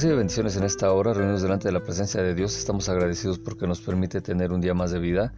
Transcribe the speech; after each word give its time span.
Recibe 0.00 0.16
bendiciones 0.16 0.56
en 0.56 0.64
esta 0.64 0.90
hora, 0.92 1.12
reunidos 1.12 1.42
delante 1.42 1.68
de 1.68 1.72
la 1.72 1.82
presencia 1.82 2.22
de 2.22 2.34
Dios. 2.34 2.56
Estamos 2.56 2.88
agradecidos 2.88 3.38
porque 3.38 3.66
nos 3.66 3.82
permite 3.82 4.22
tener 4.22 4.50
un 4.50 4.62
día 4.62 4.72
más 4.72 4.92
de 4.92 4.98
vida, 4.98 5.34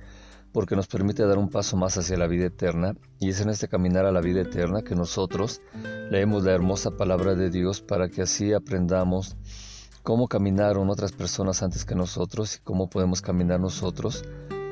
porque 0.53 0.77
nos 0.77 0.87
permite 0.87 1.27
dar 1.27 1.37
un 1.37 1.49
paso 1.49 1.77
más 1.77 1.99
hacia 1.99 2.17
la 2.17 2.29
vida 2.29 2.47
eterna. 2.47 2.95
Y 3.19 3.31
es 3.31 3.41
en 3.41 3.51
este 3.51 3.67
caminar 3.67 4.07
a 4.07 4.13
la 4.13 4.21
vida 4.21 4.41
eterna 4.43 4.83
que 4.83 4.95
nosotros 4.95 5.63
leemos 6.13 6.45
la 6.45 6.53
hermosa 6.53 6.93
palabra 6.93 7.35
de 7.35 7.51
Dios 7.51 7.81
para 7.81 8.09
que 8.09 8.23
así 8.23 8.53
aprendamos 8.53 9.37
cómo 10.05 10.29
caminaron 10.29 10.91
otras 10.91 11.11
personas 11.11 11.61
antes 11.65 11.85
que 11.85 11.97
nosotros 11.97 12.55
y 12.55 12.61
cómo 12.61 12.89
podemos 12.89 13.21
caminar 13.21 13.59
nosotros 13.59 14.23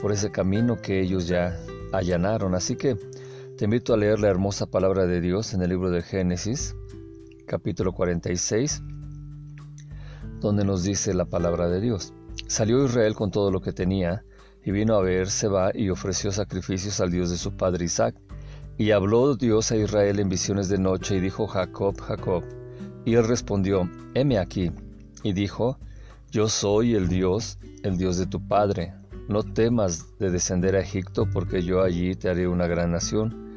por 0.00 0.12
ese 0.12 0.30
camino 0.30 0.80
que 0.80 1.00
ellos 1.00 1.26
ya 1.26 1.58
allanaron. 1.92 2.54
Así 2.54 2.76
que 2.76 2.94
te 3.58 3.64
invito 3.64 3.92
a 3.92 3.96
leer 3.96 4.20
la 4.20 4.28
hermosa 4.28 4.66
palabra 4.66 5.06
de 5.06 5.20
Dios 5.20 5.52
en 5.52 5.62
el 5.62 5.70
libro 5.70 5.90
de 5.90 6.02
Génesis, 6.02 6.76
capítulo 7.48 7.92
46 7.92 8.84
donde 10.40 10.64
nos 10.64 10.82
dice 10.82 11.14
la 11.14 11.26
palabra 11.26 11.68
de 11.68 11.80
Dios. 11.80 12.12
Salió 12.46 12.84
Israel 12.84 13.14
con 13.14 13.30
todo 13.30 13.50
lo 13.50 13.60
que 13.60 13.72
tenía, 13.72 14.24
y 14.64 14.70
vino 14.72 14.94
a 14.94 15.02
ver 15.02 15.30
Seba 15.30 15.70
y 15.74 15.90
ofreció 15.90 16.32
sacrificios 16.32 17.00
al 17.00 17.10
Dios 17.10 17.30
de 17.30 17.38
su 17.38 17.56
padre 17.56 17.84
Isaac. 17.84 18.14
Y 18.76 18.92
habló 18.92 19.36
Dios 19.36 19.70
a 19.72 19.76
Israel 19.76 20.20
en 20.20 20.28
visiones 20.28 20.68
de 20.68 20.78
noche, 20.78 21.16
y 21.16 21.20
dijo 21.20 21.46
Jacob, 21.46 22.00
Jacob. 22.00 22.44
Y 23.04 23.14
él 23.14 23.26
respondió, 23.26 23.88
heme 24.14 24.38
aquí. 24.38 24.70
Y 25.22 25.32
dijo, 25.32 25.78
Yo 26.30 26.48
soy 26.48 26.94
el 26.94 27.08
Dios, 27.08 27.58
el 27.82 27.98
Dios 27.98 28.16
de 28.16 28.26
tu 28.26 28.46
padre. 28.46 28.94
No 29.28 29.42
temas 29.42 30.18
de 30.18 30.30
descender 30.30 30.76
a 30.76 30.80
Egipto, 30.80 31.28
porque 31.30 31.62
yo 31.62 31.82
allí 31.82 32.14
te 32.14 32.30
haré 32.30 32.48
una 32.48 32.66
gran 32.66 32.90
nación. 32.90 33.50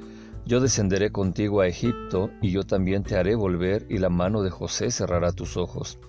Yo 0.45 0.59
descenderé 0.59 1.11
contigo 1.11 1.61
a 1.61 1.67
Egipto, 1.67 2.30
y 2.42 2.52
yo 2.52 2.64
también 2.64 3.04
te 3.04 3.16
haré 3.16 3.36
volver, 3.36 3.86
y 3.89 3.98
la 3.98 4.09
mano 4.09 4.44
de 4.44 4.50
José 4.50 4.92
cerrará 4.92 5.31
tus 5.31 5.56
ojos. 5.56 6.00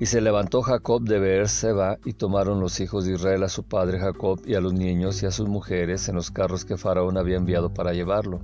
Y 0.00 0.06
se 0.06 0.20
levantó 0.20 0.60
Jacob 0.62 1.02
de 1.04 1.20
Beer-seba, 1.20 1.98
y 2.04 2.14
tomaron 2.14 2.60
los 2.60 2.80
hijos 2.80 3.04
de 3.04 3.14
Israel 3.14 3.44
a 3.44 3.48
su 3.48 3.62
padre 3.62 4.00
Jacob 4.00 4.40
y 4.44 4.54
a 4.54 4.60
los 4.60 4.72
niños 4.72 5.22
y 5.22 5.26
a 5.26 5.30
sus 5.30 5.48
mujeres 5.48 6.08
en 6.08 6.16
los 6.16 6.32
carros 6.32 6.64
que 6.64 6.76
Faraón 6.76 7.16
había 7.16 7.36
enviado 7.36 7.72
para 7.72 7.92
llevarlo. 7.92 8.40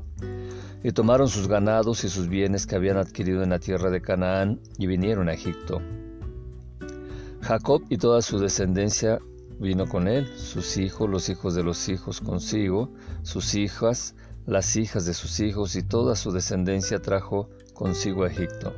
Y 0.84 0.92
tomaron 0.92 1.28
sus 1.28 1.48
ganados 1.48 2.04
y 2.04 2.08
sus 2.08 2.28
bienes 2.28 2.66
que 2.66 2.76
habían 2.76 2.98
adquirido 2.98 3.42
en 3.42 3.50
la 3.50 3.58
tierra 3.58 3.90
de 3.90 4.00
Canaán, 4.00 4.60
y 4.78 4.86
vinieron 4.86 5.28
a 5.28 5.34
Egipto. 5.34 5.82
Jacob 7.40 7.82
y 7.88 7.98
toda 7.98 8.22
su 8.22 8.38
descendencia 8.38 9.18
vino 9.58 9.86
con 9.86 10.06
él, 10.06 10.28
sus 10.36 10.76
hijos, 10.76 11.10
los 11.10 11.28
hijos 11.28 11.54
de 11.54 11.64
los 11.64 11.88
hijos 11.88 12.20
consigo, 12.20 12.90
sus 13.22 13.54
hijas, 13.56 14.14
las 14.46 14.76
hijas 14.76 15.04
de 15.04 15.14
sus 15.14 15.40
hijos, 15.40 15.74
y 15.74 15.82
toda 15.82 16.14
su 16.14 16.30
descendencia 16.30 17.02
trajo 17.02 17.48
consigo 17.74 18.22
a 18.22 18.28
Egipto. 18.28 18.72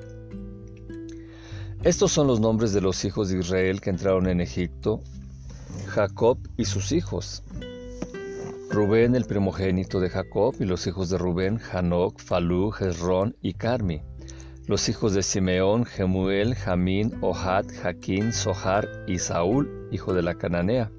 Estos 1.84 2.12
son 2.12 2.28
los 2.28 2.38
nombres 2.38 2.72
de 2.72 2.80
los 2.80 3.05
hijos 3.05 3.28
de 3.28 3.41
Israel 3.41 3.80
que 3.80 3.91
entraron 3.91 4.28
en 4.28 4.41
Egipto, 4.41 5.02
Jacob 5.89 6.39
y 6.56 6.64
sus 6.64 6.92
hijos. 6.92 7.42
Rubén, 8.70 9.16
el 9.16 9.24
primogénito 9.24 9.98
de 9.98 10.08
Jacob, 10.08 10.55
y 10.61 10.64
los 10.64 10.86
hijos 10.86 11.11
de 11.11 11.19
Rubén, 11.19 11.58
Hanoc, 11.72 12.20
Falú, 12.20 12.72
Hezrón 12.72 13.34
y 13.42 13.55
Carmi. 13.55 14.00
Los 14.69 14.89
hijos 14.89 15.12
de 15.12 15.24
Simeón, 15.24 15.84
Gemuel, 15.84 16.55
Jamín, 16.55 17.19
Ohad, 17.20 17.66
Jaquín, 17.83 18.33
Sohar 18.33 18.89
y 19.08 19.19
Saúl, 19.19 19.89
hijo 19.91 20.14
de 20.14 20.22
la 20.22 20.34
Cananea. 20.34 20.92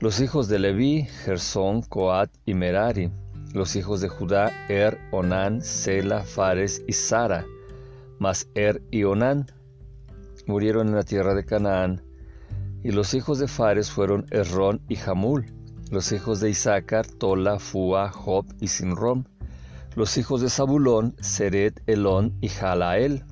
Los 0.00 0.18
hijos 0.20 0.48
de 0.48 0.60
Leví, 0.60 1.02
Gersón, 1.24 1.82
Coat 1.82 2.30
y 2.46 2.54
Merari. 2.54 3.10
Los 3.52 3.76
hijos 3.76 4.00
de 4.00 4.08
Judá, 4.08 4.50
Er, 4.70 4.98
Onán, 5.12 5.60
Sela, 5.60 6.22
Fares 6.22 6.82
y 6.86 6.94
Sara 6.94 7.44
mas 8.18 8.48
Er 8.54 8.82
y 8.90 9.04
Onán 9.04 9.46
murieron 10.46 10.88
en 10.88 10.94
la 10.94 11.02
tierra 11.02 11.34
de 11.34 11.44
Canaán, 11.44 12.02
y 12.82 12.92
los 12.92 13.14
hijos 13.14 13.38
de 13.38 13.48
Fares 13.48 13.90
fueron 13.90 14.26
Errón 14.30 14.80
y 14.88 14.96
Jamul, 14.96 15.46
los 15.90 16.12
hijos 16.12 16.40
de 16.40 16.50
Isaacar, 16.50 17.06
Tola, 17.06 17.58
Fua, 17.58 18.10
Job 18.10 18.46
y 18.60 18.68
Sinrom, 18.68 19.24
los 19.94 20.16
hijos 20.16 20.40
de 20.40 20.48
Zabulón, 20.48 21.14
Seret, 21.20 21.82
Elón 21.86 22.36
y 22.40 22.48
Jalael. 22.48 23.24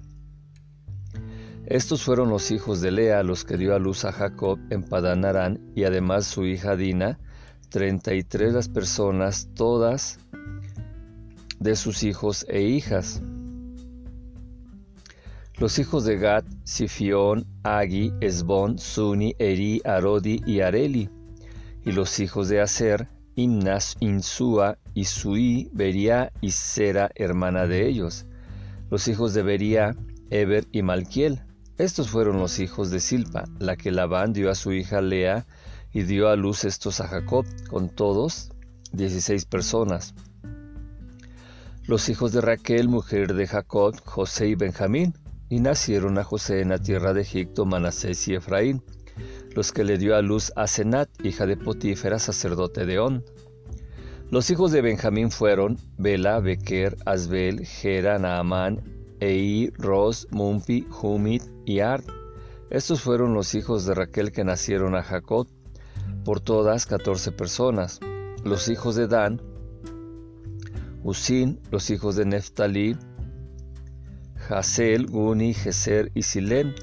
Estos 1.66 2.02
fueron 2.02 2.28
los 2.28 2.50
hijos 2.50 2.80
de 2.80 2.90
Lea, 2.90 3.22
los 3.22 3.44
que 3.44 3.56
dio 3.56 3.74
a 3.74 3.78
luz 3.78 4.04
a 4.04 4.12
Jacob 4.12 4.58
en 4.70 4.82
Padán 4.82 5.24
Arán, 5.24 5.60
y 5.74 5.84
además 5.84 6.26
su 6.26 6.44
hija 6.44 6.76
Dina, 6.76 7.18
treinta 7.70 8.14
y 8.14 8.22
tres 8.22 8.52
las 8.52 8.68
personas, 8.68 9.48
todas 9.54 10.18
de 11.58 11.76
sus 11.76 12.02
hijos 12.02 12.44
e 12.48 12.62
hijas. 12.62 13.22
Los 15.58 15.78
hijos 15.78 16.04
de 16.04 16.18
Gad, 16.18 16.44
Sifión, 16.64 17.46
Agi, 17.62 18.12
Esbón, 18.20 18.78
Suni, 18.78 19.34
Eri, 19.38 19.80
Arodi 19.86 20.42
y 20.44 20.60
Areli. 20.60 21.08
Y 21.82 21.92
los 21.92 22.20
hijos 22.20 22.50
de 22.50 22.60
Aser, 22.60 23.08
Imnas, 23.36 23.96
Insúa, 24.00 24.76
Isui, 24.92 25.70
Beria 25.72 26.30
y 26.42 26.50
Sera, 26.50 27.10
hermana 27.14 27.66
de 27.66 27.88
ellos. 27.88 28.26
Los 28.90 29.08
hijos 29.08 29.32
de 29.32 29.42
Beria, 29.42 29.96
Eber 30.28 30.66
y 30.72 30.82
Malquiel. 30.82 31.40
Estos 31.78 32.10
fueron 32.10 32.38
los 32.38 32.58
hijos 32.58 32.90
de 32.90 33.00
Silpa, 33.00 33.44
la 33.58 33.76
que 33.76 33.90
Labán 33.90 34.34
dio 34.34 34.50
a 34.50 34.54
su 34.54 34.74
hija 34.74 35.00
Lea 35.00 35.46
y 35.90 36.02
dio 36.02 36.28
a 36.28 36.36
luz 36.36 36.66
estos 36.66 37.00
a 37.00 37.08
Jacob, 37.08 37.46
con 37.70 37.88
todos 37.88 38.50
dieciséis 38.92 39.46
personas. 39.46 40.14
Los 41.86 42.10
hijos 42.10 42.32
de 42.32 42.42
Raquel, 42.42 42.88
mujer 42.88 43.32
de 43.32 43.46
Jacob, 43.46 43.98
José 44.04 44.48
y 44.48 44.54
Benjamín 44.54 45.14
y 45.48 45.60
nacieron 45.60 46.18
a 46.18 46.24
José 46.24 46.60
en 46.60 46.70
la 46.70 46.78
tierra 46.78 47.12
de 47.12 47.22
Egipto 47.22 47.64
Manasés 47.64 48.26
y 48.28 48.34
Efraín, 48.34 48.82
los 49.54 49.72
que 49.72 49.84
le 49.84 49.98
dio 49.98 50.16
a 50.16 50.22
luz 50.22 50.52
a 50.56 50.66
Senat, 50.66 51.08
hija 51.24 51.46
de 51.46 51.56
Potífera, 51.56 52.18
sacerdote 52.18 52.84
de 52.84 52.98
On. 52.98 53.24
Los 54.30 54.50
hijos 54.50 54.72
de 54.72 54.82
Benjamín 54.82 55.30
fueron 55.30 55.78
Bela, 55.98 56.40
Bequer, 56.40 56.96
Asbel, 57.06 57.64
Gera, 57.64 58.18
Naamán, 58.18 58.82
Ei, 59.20 59.70
Ros, 59.78 60.26
Mumpi, 60.30 60.86
Humit 61.00 61.42
y 61.64 61.80
Ard. 61.80 62.04
Estos 62.68 63.00
fueron 63.00 63.34
los 63.34 63.54
hijos 63.54 63.86
de 63.86 63.94
Raquel 63.94 64.32
que 64.32 64.44
nacieron 64.44 64.96
a 64.96 65.02
Jacob, 65.02 65.46
por 66.24 66.40
todas 66.40 66.86
catorce 66.86 67.30
personas. 67.30 68.00
Los 68.44 68.68
hijos 68.68 68.96
de 68.96 69.06
Dan, 69.06 69.40
Usin, 71.04 71.60
los 71.70 71.88
hijos 71.90 72.16
de 72.16 72.24
Neftalí, 72.24 72.96
Hasel, 74.48 75.06
Guni, 75.06 75.54
Geser 75.54 76.10
y 76.14 76.22
Silén. 76.22 76.74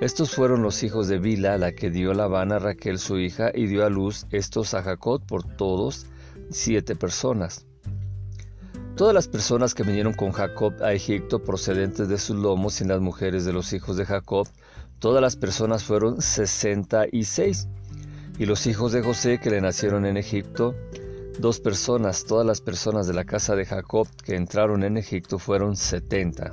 Estos 0.00 0.34
fueron 0.34 0.62
los 0.62 0.82
hijos 0.82 1.08
de 1.08 1.18
Bila, 1.18 1.56
la 1.56 1.72
que 1.72 1.90
dio 1.90 2.12
la 2.14 2.24
a 2.24 2.58
Raquel 2.58 2.98
su 2.98 3.18
hija, 3.18 3.50
y 3.54 3.66
dio 3.66 3.84
a 3.84 3.90
luz 3.90 4.26
estos 4.30 4.74
a 4.74 4.82
Jacob 4.82 5.22
por 5.26 5.44
todos 5.44 6.06
siete 6.50 6.96
personas. 6.96 7.66
Todas 8.96 9.14
las 9.14 9.28
personas 9.28 9.74
que 9.74 9.82
vinieron 9.82 10.14
con 10.14 10.32
Jacob 10.32 10.74
a 10.82 10.92
Egipto 10.92 11.42
procedentes 11.42 12.08
de 12.08 12.18
sus 12.18 12.36
lomos 12.36 12.80
y 12.80 12.84
las 12.84 13.00
mujeres 13.00 13.44
de 13.44 13.52
los 13.52 13.72
hijos 13.72 13.96
de 13.96 14.04
Jacob, 14.04 14.46
todas 14.98 15.20
las 15.20 15.36
personas 15.36 15.84
fueron 15.84 16.20
sesenta 16.20 17.06
y 17.10 17.24
seis. 17.24 17.68
Y 18.38 18.46
los 18.46 18.66
hijos 18.66 18.92
de 18.92 19.02
José 19.02 19.38
que 19.40 19.50
le 19.50 19.60
nacieron 19.60 20.06
en 20.06 20.16
Egipto, 20.16 20.74
dos 21.38 21.60
personas, 21.60 22.24
todas 22.24 22.46
las 22.46 22.60
personas 22.60 23.06
de 23.06 23.14
la 23.14 23.24
casa 23.24 23.54
de 23.56 23.64
Jacob 23.64 24.08
que 24.24 24.34
entraron 24.34 24.82
en 24.82 24.96
Egipto 24.96 25.38
fueron 25.38 25.76
setenta. 25.76 26.52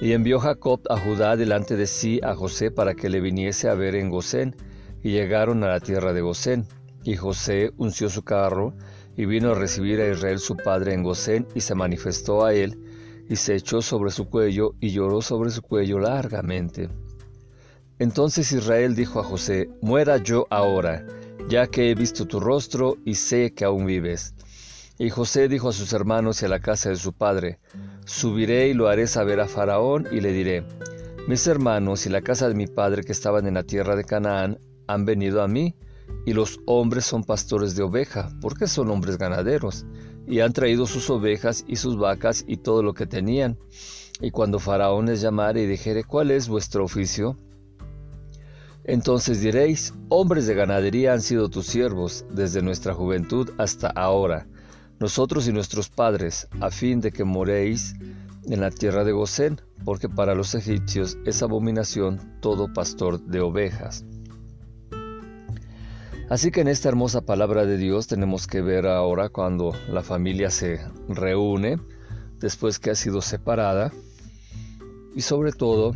Y 0.00 0.12
envió 0.14 0.40
Jacob 0.40 0.80
a 0.88 0.98
Judá 0.98 1.36
delante 1.36 1.76
de 1.76 1.86
sí 1.86 2.20
a 2.22 2.34
José 2.34 2.70
para 2.70 2.94
que 2.94 3.10
le 3.10 3.20
viniese 3.20 3.68
a 3.68 3.74
ver 3.74 3.94
en 3.94 4.08
Gosén, 4.08 4.56
y 5.02 5.10
llegaron 5.10 5.62
a 5.62 5.68
la 5.68 5.80
tierra 5.80 6.14
de 6.14 6.22
Gosén. 6.22 6.66
Y 7.04 7.16
José 7.16 7.72
unció 7.76 8.08
su 8.08 8.22
carro, 8.22 8.74
y 9.16 9.26
vino 9.26 9.50
a 9.50 9.54
recibir 9.54 10.00
a 10.00 10.10
Israel 10.10 10.38
su 10.38 10.56
padre 10.56 10.94
en 10.94 11.02
Gosén, 11.02 11.46
y 11.54 11.60
se 11.60 11.74
manifestó 11.74 12.46
a 12.46 12.54
él, 12.54 12.78
y 13.28 13.36
se 13.36 13.54
echó 13.54 13.82
sobre 13.82 14.10
su 14.10 14.28
cuello, 14.30 14.74
y 14.80 14.90
lloró 14.90 15.20
sobre 15.20 15.50
su 15.50 15.60
cuello 15.60 15.98
largamente. 15.98 16.88
Entonces 17.98 18.52
Israel 18.52 18.94
dijo 18.94 19.20
a 19.20 19.24
José, 19.24 19.68
Muera 19.82 20.16
yo 20.16 20.46
ahora, 20.48 21.04
ya 21.50 21.66
que 21.66 21.90
he 21.90 21.94
visto 21.94 22.26
tu 22.26 22.40
rostro, 22.40 22.96
y 23.04 23.16
sé 23.16 23.52
que 23.52 23.66
aún 23.66 23.84
vives. 23.84 24.34
Y 25.00 25.08
José 25.08 25.48
dijo 25.48 25.70
a 25.70 25.72
sus 25.72 25.94
hermanos 25.94 26.42
y 26.42 26.44
a 26.44 26.48
la 26.48 26.60
casa 26.60 26.90
de 26.90 26.96
su 26.96 27.14
padre, 27.14 27.58
Subiré 28.04 28.68
y 28.68 28.74
lo 28.74 28.86
haré 28.86 29.06
saber 29.06 29.40
a 29.40 29.48
Faraón 29.48 30.06
y 30.12 30.20
le 30.20 30.30
diré, 30.30 30.62
mis 31.26 31.46
hermanos 31.46 32.04
y 32.04 32.10
la 32.10 32.20
casa 32.20 32.48
de 32.48 32.54
mi 32.54 32.66
padre 32.66 33.02
que 33.02 33.12
estaban 33.12 33.46
en 33.46 33.54
la 33.54 33.62
tierra 33.62 33.96
de 33.96 34.04
Canaán 34.04 34.58
han 34.88 35.06
venido 35.06 35.40
a 35.40 35.48
mí, 35.48 35.74
y 36.26 36.34
los 36.34 36.60
hombres 36.66 37.06
son 37.06 37.24
pastores 37.24 37.74
de 37.76 37.82
oveja, 37.82 38.28
porque 38.42 38.66
son 38.66 38.90
hombres 38.90 39.16
ganaderos, 39.16 39.86
y 40.26 40.40
han 40.40 40.52
traído 40.52 40.84
sus 40.86 41.08
ovejas 41.08 41.64
y 41.66 41.76
sus 41.76 41.96
vacas 41.96 42.44
y 42.46 42.58
todo 42.58 42.82
lo 42.82 42.92
que 42.92 43.06
tenían. 43.06 43.56
Y 44.20 44.30
cuando 44.30 44.58
Faraón 44.58 45.06
les 45.06 45.22
llamare 45.22 45.62
y 45.62 45.66
dijere, 45.66 46.04
¿cuál 46.04 46.30
es 46.30 46.46
vuestro 46.46 46.84
oficio? 46.84 47.38
Entonces 48.84 49.40
diréis, 49.40 49.94
hombres 50.10 50.46
de 50.46 50.54
ganadería 50.54 51.14
han 51.14 51.22
sido 51.22 51.48
tus 51.48 51.64
siervos 51.68 52.26
desde 52.30 52.60
nuestra 52.60 52.92
juventud 52.92 53.48
hasta 53.56 53.88
ahora 53.88 54.46
nosotros 55.00 55.48
y 55.48 55.52
nuestros 55.52 55.88
padres, 55.88 56.46
a 56.60 56.70
fin 56.70 57.00
de 57.00 57.10
que 57.10 57.24
moréis 57.24 57.94
en 58.44 58.60
la 58.60 58.70
tierra 58.70 59.02
de 59.02 59.12
Gosén, 59.12 59.58
porque 59.84 60.10
para 60.10 60.34
los 60.34 60.54
egipcios 60.54 61.16
es 61.24 61.42
abominación 61.42 62.20
todo 62.40 62.72
pastor 62.72 63.18
de 63.18 63.40
ovejas. 63.40 64.04
Así 66.28 66.50
que 66.50 66.60
en 66.60 66.68
esta 66.68 66.90
hermosa 66.90 67.22
palabra 67.22 67.64
de 67.64 67.78
Dios 67.78 68.06
tenemos 68.06 68.46
que 68.46 68.60
ver 68.60 68.86
ahora 68.86 69.30
cuando 69.30 69.72
la 69.88 70.02
familia 70.02 70.50
se 70.50 70.80
reúne, 71.08 71.80
después 72.38 72.78
que 72.78 72.90
ha 72.90 72.94
sido 72.94 73.22
separada, 73.22 73.90
y 75.16 75.22
sobre 75.22 75.52
todo 75.52 75.94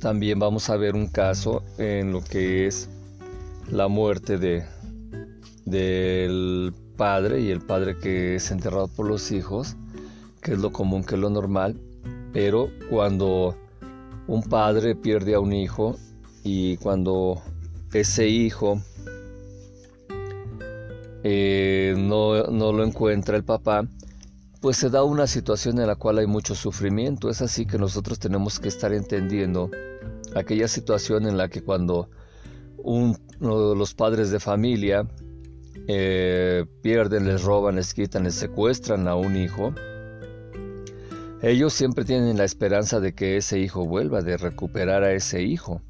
también 0.00 0.38
vamos 0.38 0.70
a 0.70 0.76
ver 0.76 0.94
un 0.94 1.08
caso 1.08 1.64
en 1.78 2.12
lo 2.12 2.22
que 2.22 2.66
es 2.66 2.88
la 3.68 3.88
muerte 3.88 4.38
de 4.38 4.64
del 5.64 6.74
padre 6.96 7.40
y 7.40 7.50
el 7.50 7.60
padre 7.60 7.98
que 7.98 8.36
es 8.36 8.50
enterrado 8.50 8.88
por 8.88 9.06
los 9.06 9.32
hijos, 9.32 9.76
que 10.40 10.52
es 10.52 10.58
lo 10.58 10.72
común, 10.72 11.04
que 11.04 11.14
es 11.14 11.20
lo 11.20 11.30
normal, 11.30 11.76
pero 12.32 12.70
cuando 12.90 13.56
un 14.26 14.42
padre 14.42 14.94
pierde 14.94 15.34
a 15.34 15.40
un 15.40 15.52
hijo 15.52 15.96
y 16.42 16.76
cuando 16.78 17.42
ese 17.92 18.28
hijo 18.28 18.80
eh, 21.22 21.94
no, 21.96 22.44
no 22.44 22.72
lo 22.72 22.84
encuentra 22.84 23.36
el 23.36 23.44
papá, 23.44 23.86
pues 24.60 24.76
se 24.78 24.90
da 24.90 25.04
una 25.04 25.26
situación 25.26 25.78
en 25.78 25.86
la 25.86 25.96
cual 25.96 26.18
hay 26.18 26.26
mucho 26.26 26.54
sufrimiento. 26.54 27.28
Es 27.28 27.42
así 27.42 27.66
que 27.66 27.78
nosotros 27.78 28.18
tenemos 28.18 28.58
que 28.58 28.68
estar 28.68 28.92
entendiendo 28.92 29.70
aquella 30.34 30.68
situación 30.68 31.26
en 31.26 31.36
la 31.36 31.48
que 31.48 31.62
cuando 31.62 32.08
uno 32.78 33.16
de 33.40 33.76
los 33.76 33.94
padres 33.94 34.30
de 34.30 34.40
familia 34.40 35.06
eh, 35.88 36.64
pierden, 36.82 37.26
les 37.26 37.42
roban, 37.42 37.76
les 37.76 37.94
quitan, 37.94 38.24
les 38.24 38.34
secuestran 38.34 39.08
a 39.08 39.14
un 39.14 39.36
hijo, 39.36 39.74
ellos 41.42 41.74
siempre 41.74 42.06
tienen 42.06 42.38
la 42.38 42.44
esperanza 42.44 43.00
de 43.00 43.14
que 43.14 43.36
ese 43.36 43.58
hijo 43.58 43.84
vuelva, 43.84 44.22
de 44.22 44.38
recuperar 44.38 45.04
a 45.04 45.12
ese 45.12 45.42
hijo. 45.42 45.82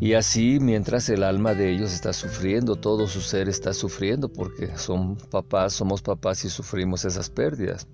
Y 0.00 0.14
así 0.14 0.58
mientras 0.58 1.08
el 1.10 1.22
alma 1.22 1.52
de 1.54 1.70
ellos 1.70 1.92
está 1.92 2.14
sufriendo, 2.14 2.76
todo 2.76 3.06
su 3.08 3.20
ser 3.20 3.48
está 3.50 3.74
sufriendo 3.74 4.32
porque 4.32 4.76
son 4.78 5.16
papás, 5.16 5.74
somos 5.74 6.00
papás 6.00 6.46
y 6.46 6.48
sufrimos 6.48 7.04
esas 7.04 7.28
pérdidas. 7.28 7.88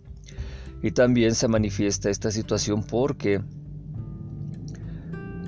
Y 0.81 0.93
también 0.93 1.35
se 1.35 1.49
manifiesta 1.49 2.09
esta 2.09 2.31
situación 2.31 2.85
porque 2.85 3.41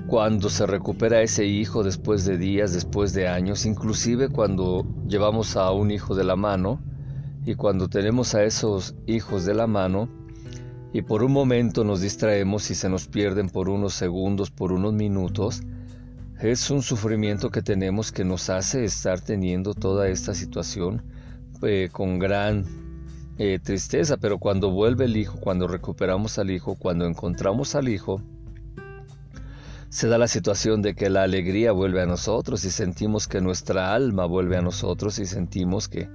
cuando 0.07 0.49
se 0.49 0.65
recupera 0.65 1.21
ese 1.21 1.45
hijo 1.45 1.83
después 1.83 2.23
de 2.23 2.37
días, 2.37 2.73
después 2.73 3.13
de 3.13 3.27
años, 3.27 3.65
inclusive 3.65 4.29
cuando 4.29 4.85
llevamos 5.05 5.57
a 5.57 5.71
un 5.71 5.91
hijo 5.91 6.15
de 6.15 6.23
la 6.23 6.37
mano 6.37 6.79
y 7.45 7.55
cuando 7.55 7.89
tenemos 7.89 8.33
a 8.33 8.45
esos 8.45 8.95
hijos 9.05 9.45
de 9.45 9.53
la 9.53 9.67
mano 9.67 10.07
y 10.93 11.01
por 11.01 11.23
un 11.23 11.33
momento 11.33 11.83
nos 11.83 11.99
distraemos 11.99 12.71
y 12.71 12.75
se 12.75 12.87
nos 12.87 13.07
pierden 13.07 13.49
por 13.49 13.67
unos 13.67 13.95
segundos, 13.95 14.49
por 14.49 14.71
unos 14.71 14.93
minutos, 14.93 15.61
es 16.39 16.71
un 16.71 16.83
sufrimiento 16.83 17.49
que 17.49 17.61
tenemos 17.61 18.13
que 18.13 18.23
nos 18.23 18.49
hace 18.49 18.85
estar 18.85 19.19
teniendo 19.19 19.73
toda 19.73 20.07
esta 20.07 20.33
situación 20.33 21.03
eh, 21.63 21.89
con 21.91 22.17
gran 22.17 22.63
eh, 23.37 23.59
tristeza, 23.61 24.15
pero 24.15 24.37
cuando 24.37 24.71
vuelve 24.71 25.03
el 25.03 25.17
hijo, 25.17 25.37
cuando 25.41 25.67
recuperamos 25.67 26.39
al 26.39 26.49
hijo, 26.49 26.75
cuando 26.75 27.05
encontramos 27.05 27.75
al 27.75 27.89
hijo, 27.89 28.21
se 29.89 30.07
da 30.07 30.17
la 30.17 30.27
situación 30.27 30.81
de 30.81 30.95
que 30.95 31.09
la 31.09 31.23
alegría 31.23 31.71
vuelve 31.71 32.01
a 32.01 32.05
nosotros 32.05 32.65
y 32.65 32.71
sentimos 32.71 33.27
que 33.27 33.41
nuestra 33.41 33.93
alma 33.93 34.25
vuelve 34.25 34.57
a 34.57 34.61
nosotros 34.61 35.19
y 35.19 35.25
sentimos 35.25 35.87
que 35.87 36.09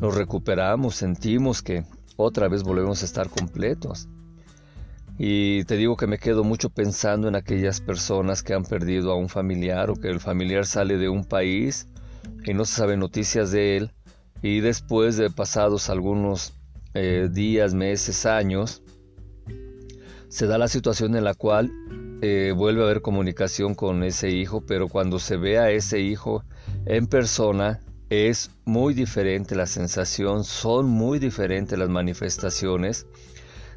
nos 0.00 0.14
recuperamos, 0.14 0.94
sentimos 0.94 1.62
que 1.62 1.84
otra 2.16 2.48
vez 2.48 2.62
volvemos 2.62 3.02
a 3.02 3.06
estar 3.06 3.28
completos. 3.28 4.08
Y 5.18 5.64
te 5.64 5.76
digo 5.76 5.96
que 5.96 6.06
me 6.06 6.18
quedo 6.18 6.44
mucho 6.44 6.70
pensando 6.70 7.26
en 7.26 7.36
aquellas 7.36 7.80
personas 7.80 8.42
que 8.42 8.54
han 8.54 8.64
perdido 8.64 9.10
a 9.10 9.16
un 9.16 9.28
familiar 9.28 9.90
o 9.90 9.96
que 9.96 10.08
el 10.08 10.20
familiar 10.20 10.66
sale 10.66 10.98
de 10.98 11.08
un 11.08 11.24
país 11.24 11.88
y 12.44 12.54
no 12.54 12.64
se 12.64 12.76
sabe 12.76 12.96
noticias 12.96 13.50
de 13.50 13.76
él 13.76 13.90
y 14.42 14.60
después 14.60 15.16
de 15.16 15.30
pasados 15.30 15.88
algunos 15.88 16.52
eh, 16.94 17.28
días, 17.30 17.74
meses, 17.74 18.26
años, 18.26 18.82
se 20.28 20.46
da 20.46 20.58
la 20.58 20.68
situación 20.68 21.16
en 21.16 21.24
la 21.24 21.34
cual 21.34 21.72
eh, 22.22 22.52
vuelve 22.56 22.82
a 22.82 22.86
haber 22.86 23.02
comunicación 23.02 23.74
con 23.74 24.02
ese 24.02 24.30
hijo, 24.30 24.62
pero 24.66 24.88
cuando 24.88 25.18
se 25.18 25.36
ve 25.36 25.58
a 25.58 25.70
ese 25.70 26.00
hijo 26.00 26.44
en 26.86 27.06
persona 27.06 27.80
es 28.08 28.50
muy 28.64 28.94
diferente 28.94 29.54
la 29.54 29.66
sensación, 29.66 30.44
son 30.44 30.86
muy 30.86 31.18
diferentes 31.18 31.78
las 31.78 31.88
manifestaciones 31.88 33.06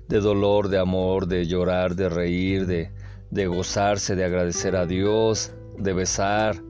de 0.07 0.19
dolor, 0.19 0.69
de 0.69 0.79
amor, 0.79 1.27
de 1.27 1.45
llorar, 1.45 1.95
de 1.95 2.09
reír, 2.09 2.65
de, 2.65 2.91
de 3.29 3.47
gozarse, 3.47 4.15
de 4.15 4.23
agradecer 4.23 4.75
a 4.75 4.85
Dios, 4.85 5.51
de 5.77 5.93
besar, 5.93 6.61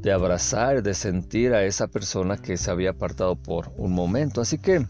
de 0.00 0.12
abrazar, 0.12 0.82
de 0.82 0.94
sentir 0.94 1.54
a 1.54 1.64
esa 1.64 1.88
persona 1.88 2.36
que 2.36 2.56
se 2.56 2.70
había 2.70 2.90
apartado 2.90 3.36
por 3.36 3.72
un 3.76 3.92
momento. 3.92 4.40
Así 4.40 4.58
que 4.58 4.86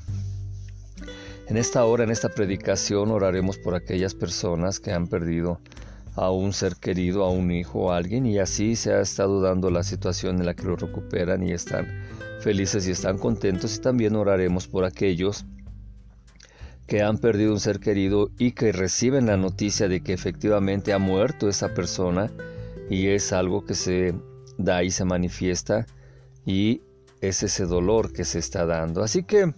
en 1.46 1.56
esta 1.56 1.84
hora, 1.84 2.04
en 2.04 2.10
esta 2.10 2.28
predicación, 2.28 3.10
oraremos 3.10 3.56
por 3.56 3.74
aquellas 3.74 4.14
personas 4.14 4.80
que 4.80 4.92
han 4.92 5.06
perdido 5.06 5.60
a 6.14 6.30
un 6.30 6.52
ser 6.52 6.76
querido, 6.76 7.24
a 7.24 7.30
un 7.30 7.50
hijo, 7.50 7.92
a 7.92 7.96
alguien, 7.96 8.26
y 8.26 8.38
así 8.38 8.76
se 8.76 8.92
ha 8.92 9.00
estado 9.00 9.40
dando 9.40 9.70
la 9.70 9.82
situación 9.82 10.38
en 10.38 10.46
la 10.46 10.54
que 10.54 10.64
lo 10.64 10.76
recuperan 10.76 11.42
y 11.42 11.52
están 11.52 11.86
felices 12.40 12.86
y 12.88 12.90
están 12.90 13.18
contentos. 13.18 13.76
Y 13.76 13.80
también 13.80 14.16
oraremos 14.16 14.66
por 14.66 14.84
aquellos 14.84 15.44
que 16.86 17.02
han 17.02 17.18
perdido 17.18 17.52
un 17.52 17.60
ser 17.60 17.80
querido 17.80 18.30
y 18.38 18.52
que 18.52 18.72
reciben 18.72 19.26
la 19.26 19.36
noticia 19.36 19.88
de 19.88 20.00
que 20.00 20.14
efectivamente 20.14 20.92
ha 20.92 20.98
muerto 20.98 21.48
esa 21.48 21.74
persona 21.74 22.32
y 22.88 23.08
es 23.08 23.32
algo 23.32 23.64
que 23.64 23.74
se 23.74 24.14
da 24.56 24.82
y 24.82 24.90
se 24.90 25.04
manifiesta 25.04 25.86
y 26.46 26.80
es 27.20 27.42
ese 27.42 27.66
dolor 27.66 28.12
que 28.12 28.24
se 28.24 28.38
está 28.38 28.64
dando. 28.64 29.02
Así 29.02 29.22
que 29.22 29.52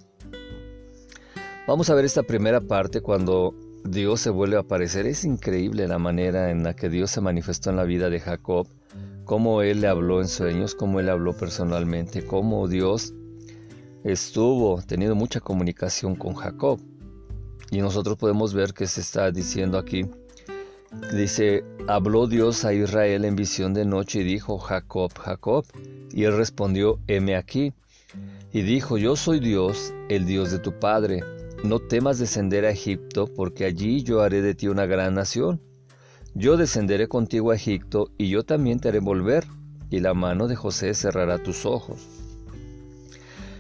vamos 1.69 1.89
a 1.89 1.95
ver 1.95 2.05
esta 2.05 2.25
primera 2.25 2.61
parte 2.61 3.01
cuando 3.01 3.55
Dios 3.85 4.21
se 4.21 4.31
vuelve 4.31 4.57
a 4.57 4.61
aparecer. 4.61 5.07
Es 5.07 5.25
increíble 5.25 5.89
la 5.89 5.99
manera 5.99 6.51
en 6.51 6.63
la 6.63 6.75
que 6.75 6.89
Dios 6.89 7.11
se 7.11 7.21
manifestó 7.21 7.71
en 7.71 7.77
la 7.77 7.85
vida 7.85 8.11
de 8.11 8.21
Jacob, 8.21 8.67
cómo 9.25 9.63
Él 9.63 9.81
le 9.81 9.89
habló 9.89 10.21
en 10.21 10.29
sueños, 10.29 10.75
cómo 10.75 11.01
Él 11.01 11.09
habló 11.09 11.33
personalmente, 11.33 12.25
cómo 12.25 12.69
Dios 12.69 13.15
estuvo 14.05 14.81
teniendo 14.83 15.15
mucha 15.15 15.41
comunicación 15.41 16.15
con 16.15 16.35
Jacob. 16.35 16.81
Y 17.71 17.79
nosotros 17.79 18.17
podemos 18.17 18.55
ver 18.55 18.75
que 18.75 18.87
se 18.87 19.01
está 19.01 19.31
diciendo 19.31 19.79
aquí, 19.79 20.07
dice, 21.15 21.65
habló 21.87 22.27
Dios 22.27 22.65
a 22.65 22.75
Israel 22.75 23.25
en 23.25 23.37
visión 23.37 23.75
de 23.75 23.85
noche 23.85 24.21
y 24.21 24.25
dijo, 24.25 24.59
Jacob, 24.59 25.13
Jacob. 25.17 25.65
Y 26.13 26.25
él 26.25 26.37
respondió, 26.37 26.99
heme 27.07 27.37
aquí. 27.37 27.73
Y 28.53 28.63
dijo, 28.63 28.99
yo 28.99 29.15
soy 29.15 29.39
Dios, 29.39 29.95
el 30.09 30.27
Dios 30.27 30.51
de 30.51 30.59
tu 30.59 30.79
Padre 30.81 31.23
no 31.63 31.79
temas 31.79 32.19
descender 32.19 32.65
a 32.65 32.71
Egipto, 32.71 33.27
porque 33.35 33.65
allí 33.65 34.03
yo 34.03 34.23
haré 34.23 34.41
de 34.41 34.55
ti 34.55 34.69
una 34.69 34.87
gran 34.87 35.15
nación. 35.15 35.61
Yo 36.35 36.57
descenderé 36.57 37.09
contigo 37.09 37.51
a 37.51 37.57
Egipto, 37.57 38.11
y 38.17 38.29
yo 38.29 38.45
también 38.45 38.81
te 38.81 38.89
haré 38.89 39.01
volver, 39.01 39.47
y 39.91 40.01
la 40.01 40.15
mano 40.15 40.49
de 40.49 40.57
José 40.57 40.95
cerrará 40.95 41.39
tus 41.39 41.67
ojos. 41.67 42.01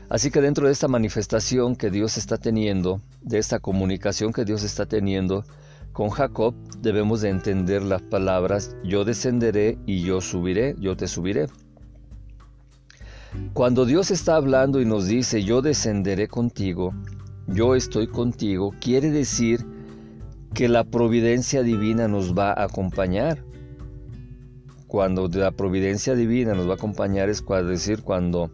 Así 0.08 0.30
que 0.30 0.40
dentro 0.40 0.66
de 0.66 0.72
esta 0.72 0.88
manifestación 0.88 1.76
que 1.76 1.90
Dios 1.90 2.16
está 2.16 2.36
teniendo, 2.36 3.00
de 3.20 3.38
esta 3.38 3.60
comunicación 3.60 4.32
que 4.32 4.44
Dios 4.44 4.64
está 4.64 4.86
teniendo 4.86 5.44
con 5.92 6.08
Jacob, 6.10 6.54
debemos 6.78 7.20
de 7.20 7.28
entender 7.28 7.82
las 7.82 8.02
palabras 8.02 8.76
yo 8.82 9.04
descenderé 9.04 9.78
y 9.86 10.02
yo 10.02 10.20
subiré, 10.20 10.74
yo 10.78 10.96
te 10.96 11.06
subiré. 11.06 11.46
Cuando 13.52 13.84
Dios 13.84 14.10
está 14.10 14.34
hablando 14.34 14.80
y 14.80 14.84
nos 14.84 15.06
dice 15.06 15.44
yo 15.44 15.62
descenderé 15.62 16.26
contigo, 16.26 16.92
yo 17.52 17.74
estoy 17.74 18.06
contigo, 18.06 18.72
quiere 18.80 19.10
decir 19.10 19.66
que 20.54 20.68
la 20.68 20.84
providencia 20.84 21.62
divina 21.62 22.08
nos 22.08 22.36
va 22.36 22.52
a 22.52 22.64
acompañar. 22.64 23.44
Cuando 24.86 25.28
la 25.28 25.52
providencia 25.52 26.14
divina 26.14 26.54
nos 26.54 26.66
va 26.68 26.72
a 26.72 26.76
acompañar 26.76 27.28
es 27.28 27.44
decir 27.66 28.02
cuando 28.02 28.50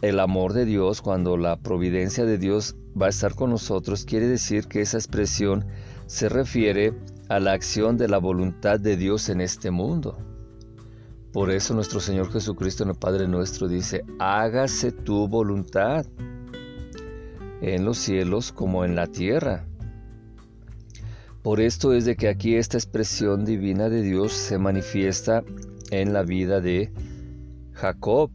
el 0.00 0.20
amor 0.20 0.52
de 0.52 0.64
Dios, 0.64 1.02
cuando 1.02 1.36
la 1.36 1.56
providencia 1.56 2.24
de 2.24 2.38
Dios 2.38 2.76
va 3.00 3.06
a 3.06 3.10
estar 3.10 3.34
con 3.34 3.50
nosotros, 3.50 4.04
quiere 4.04 4.26
decir 4.26 4.66
que 4.66 4.80
esa 4.80 4.96
expresión 4.96 5.66
se 6.06 6.28
refiere 6.28 6.94
a 7.28 7.40
la 7.40 7.52
acción 7.52 7.96
de 7.96 8.08
la 8.08 8.18
voluntad 8.18 8.80
de 8.80 8.96
Dios 8.96 9.28
en 9.28 9.40
este 9.40 9.70
mundo. 9.70 10.18
Por 11.32 11.50
eso 11.50 11.74
nuestro 11.74 12.00
Señor 12.00 12.32
Jesucristo, 12.32 12.84
el 12.84 12.94
Padre 12.94 13.28
nuestro, 13.28 13.68
dice, 13.68 14.04
hágase 14.18 14.92
tu 14.92 15.28
voluntad 15.28 16.06
en 17.60 17.84
los 17.84 17.98
cielos 17.98 18.52
como 18.52 18.84
en 18.84 18.94
la 18.94 19.06
tierra. 19.06 19.66
Por 21.42 21.60
esto 21.60 21.94
es 21.94 22.04
de 22.04 22.16
que 22.16 22.28
aquí 22.28 22.56
esta 22.56 22.76
expresión 22.76 23.44
divina 23.44 23.88
de 23.88 24.02
Dios 24.02 24.32
se 24.32 24.58
manifiesta 24.58 25.44
en 25.90 26.12
la 26.12 26.22
vida 26.22 26.60
de 26.60 26.92
Jacob, 27.72 28.30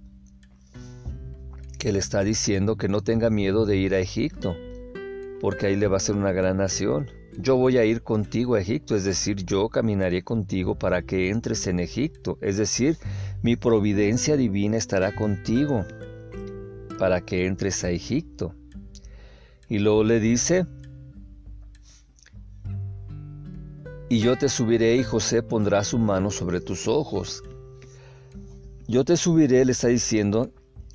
que 1.77 1.91
le 1.91 1.99
está 1.99 2.23
diciendo 2.23 2.77
que 2.77 2.87
no 2.87 3.01
tenga 3.01 3.29
miedo 3.29 3.65
de 3.65 3.77
ir 3.77 3.93
a 3.93 3.99
Egipto, 3.99 4.55
porque 5.41 5.67
ahí 5.67 5.75
le 5.75 5.87
va 5.87 5.97
a 5.97 5.99
ser 5.99 6.15
una 6.15 6.31
gran 6.31 6.57
nación. 6.57 7.11
yo 7.37 7.57
voy 7.57 7.77
a 7.77 7.85
ir 7.85 8.03
contigo 8.03 8.55
a 8.55 8.61
Egipto, 8.61 8.95
es 8.95 9.03
decir, 9.03 9.43
yo 9.43 9.67
caminaré 9.67 10.23
contigo 10.23 10.75
para 10.75 11.01
que 11.01 11.29
entres 11.29 11.67
en 11.67 11.79
Egipto, 11.79 12.37
es 12.41 12.57
decir, 12.57 12.97
mi 13.41 13.55
providencia 13.55 14.37
divina 14.37 14.77
estará 14.77 15.13
contigo 15.13 15.83
para 16.97 17.21
que 17.21 17.47
entres 17.47 17.83
a 17.83 17.89
Egipto. 17.89 18.55
Y 19.73 19.79
luego 19.79 20.03
le 20.03 20.19
dice, 20.19 20.67
y 24.07 24.19
yo 24.19 24.37
te 24.37 24.47
subiré 24.47 24.97
y 24.97 25.03
José 25.03 25.41
pondrá 25.41 25.83
su 25.83 25.97
mano 25.97 26.29
sobre 26.29 26.61
tus 26.61 26.87
ojos. 26.87 27.41
Yo 28.87 29.03
te 29.03 29.17
subiré, 29.17 29.65
le 29.65 29.71
está 29.71 29.87
diciendo 29.87 30.51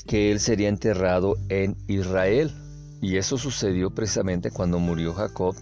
que 0.07 0.31
él 0.31 0.39
sería 0.39 0.69
enterrado 0.69 1.35
en 1.49 1.77
Israel. 1.89 2.53
Y 3.01 3.17
eso 3.17 3.37
sucedió 3.37 3.91
precisamente 3.91 4.53
cuando 4.53 4.79
murió 4.79 5.13
Jacob 5.13 5.57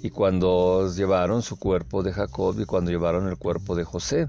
y 0.00 0.10
cuando 0.10 0.94
llevaron 0.94 1.42
su 1.42 1.58
cuerpo 1.58 2.04
de 2.04 2.12
Jacob 2.12 2.54
y 2.60 2.66
cuando 2.66 2.92
llevaron 2.92 3.26
el 3.26 3.36
cuerpo 3.36 3.74
de 3.74 3.82
José. 3.82 4.28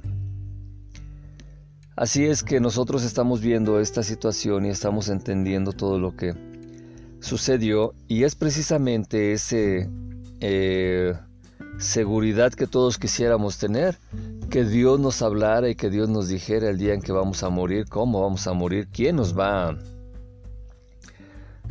Así 1.95 2.25
es 2.25 2.41
que 2.41 2.59
nosotros 2.59 3.03
estamos 3.03 3.41
viendo 3.41 3.79
esta 3.79 4.01
situación 4.01 4.65
y 4.65 4.69
estamos 4.69 5.09
entendiendo 5.09 5.73
todo 5.73 5.99
lo 5.99 6.15
que 6.15 6.52
sucedió 7.23 7.93
y 8.07 8.23
es 8.23 8.35
precisamente 8.35 9.31
ese 9.31 9.89
eh, 10.41 11.13
seguridad 11.77 12.51
que 12.53 12.67
todos 12.67 12.97
quisiéramos 12.97 13.57
tener, 13.57 13.97
que 14.49 14.65
Dios 14.65 14.99
nos 14.99 15.21
hablara 15.21 15.69
y 15.69 15.75
que 15.75 15.89
Dios 15.89 16.09
nos 16.09 16.27
dijera 16.27 16.69
el 16.69 16.77
día 16.77 16.93
en 16.93 17.01
que 17.01 17.13
vamos 17.13 17.41
a 17.43 17.49
morir, 17.49 17.85
cómo 17.87 18.21
vamos 18.21 18.45
a 18.45 18.53
morir, 18.53 18.89
quién 18.91 19.15
nos 19.15 19.39
va 19.39 19.77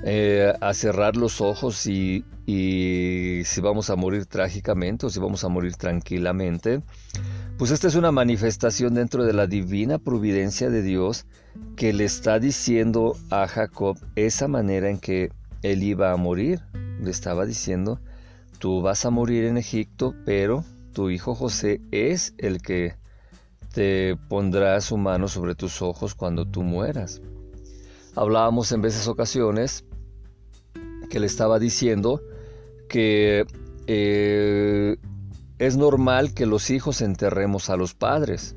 eh, 0.04 0.54
a 0.58 0.74
cerrar 0.74 1.16
los 1.16 1.42
ojos 1.42 1.86
y, 1.86 2.24
y 2.46 3.42
si 3.44 3.60
vamos 3.60 3.90
a 3.90 3.96
morir 3.96 4.24
trágicamente 4.24 5.04
o 5.04 5.10
si 5.10 5.20
vamos 5.20 5.44
a 5.44 5.48
morir 5.48 5.76
tranquilamente. 5.76 6.82
Pues 7.58 7.70
esta 7.70 7.88
es 7.88 7.94
una 7.94 8.10
manifestación 8.10 8.94
dentro 8.94 9.24
de 9.24 9.34
la 9.34 9.46
divina 9.46 9.98
providencia 9.98 10.70
de 10.70 10.82
Dios 10.82 11.26
que 11.76 11.92
le 11.92 12.04
está 12.04 12.38
diciendo 12.38 13.16
a 13.30 13.46
Jacob 13.46 13.98
esa 14.16 14.48
manera 14.48 14.88
en 14.88 14.98
que 14.98 15.30
él 15.62 15.82
iba 15.82 16.12
a 16.12 16.16
morir. 16.16 16.60
Le 17.00 17.10
estaba 17.10 17.46
diciendo, 17.46 18.00
tú 18.58 18.82
vas 18.82 19.04
a 19.04 19.10
morir 19.10 19.44
en 19.44 19.56
Egipto, 19.56 20.14
pero 20.24 20.64
tu 20.92 21.10
hijo 21.10 21.34
José 21.34 21.80
es 21.90 22.34
el 22.38 22.62
que 22.62 22.94
te 23.72 24.16
pondrá 24.28 24.80
su 24.80 24.96
mano 24.96 25.28
sobre 25.28 25.54
tus 25.54 25.82
ojos 25.82 26.14
cuando 26.14 26.44
tú 26.44 26.62
mueras. 26.62 27.22
Hablábamos 28.14 28.70
en 28.72 28.82
veces 28.82 29.08
ocasiones 29.08 29.84
que 31.08 31.18
le 31.18 31.26
estaba 31.26 31.58
diciendo 31.58 32.22
que 32.88 33.46
eh, 33.86 34.96
es 35.58 35.76
normal 35.76 36.34
que 36.34 36.46
los 36.46 36.70
hijos 36.70 37.00
enterremos 37.00 37.70
a 37.70 37.76
los 37.76 37.94
padres. 37.94 38.54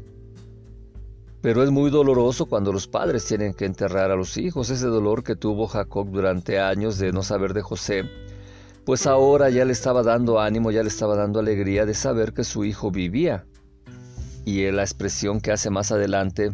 Pero 1.46 1.62
es 1.62 1.70
muy 1.70 1.92
doloroso 1.92 2.48
cuando 2.48 2.74
los 2.74 2.88
padres 2.88 3.24
tienen 3.24 3.54
que 3.54 3.66
enterrar 3.66 4.10
a 4.10 4.16
los 4.16 4.36
hijos. 4.36 4.72
Ese 4.72 4.88
dolor 4.88 5.24
que 5.24 5.36
tuvo 5.36 5.68
Jacob 5.68 6.10
durante 6.10 6.60
años 6.60 6.98
de 6.98 7.12
no 7.12 7.22
saber 7.22 7.54
de 7.54 7.62
José, 7.62 8.04
pues 8.84 9.06
ahora 9.06 9.52
ya 9.52 9.64
le 9.64 9.72
estaba 9.72 10.02
dando 10.02 10.40
ánimo, 10.40 10.72
ya 10.72 10.82
le 10.82 10.90
estaba 10.90 11.16
dando 11.16 11.40
alegría 11.40 11.86
de 11.86 11.94
saber 11.94 12.34
que 12.34 12.44
su 12.44 12.66
hijo 12.66 12.90
vivía. 12.90 13.46
Y 14.44 14.72
la 14.72 14.82
expresión 14.82 15.40
que 15.40 15.52
hace 15.52 15.70
más 15.70 15.92
adelante, 15.92 16.52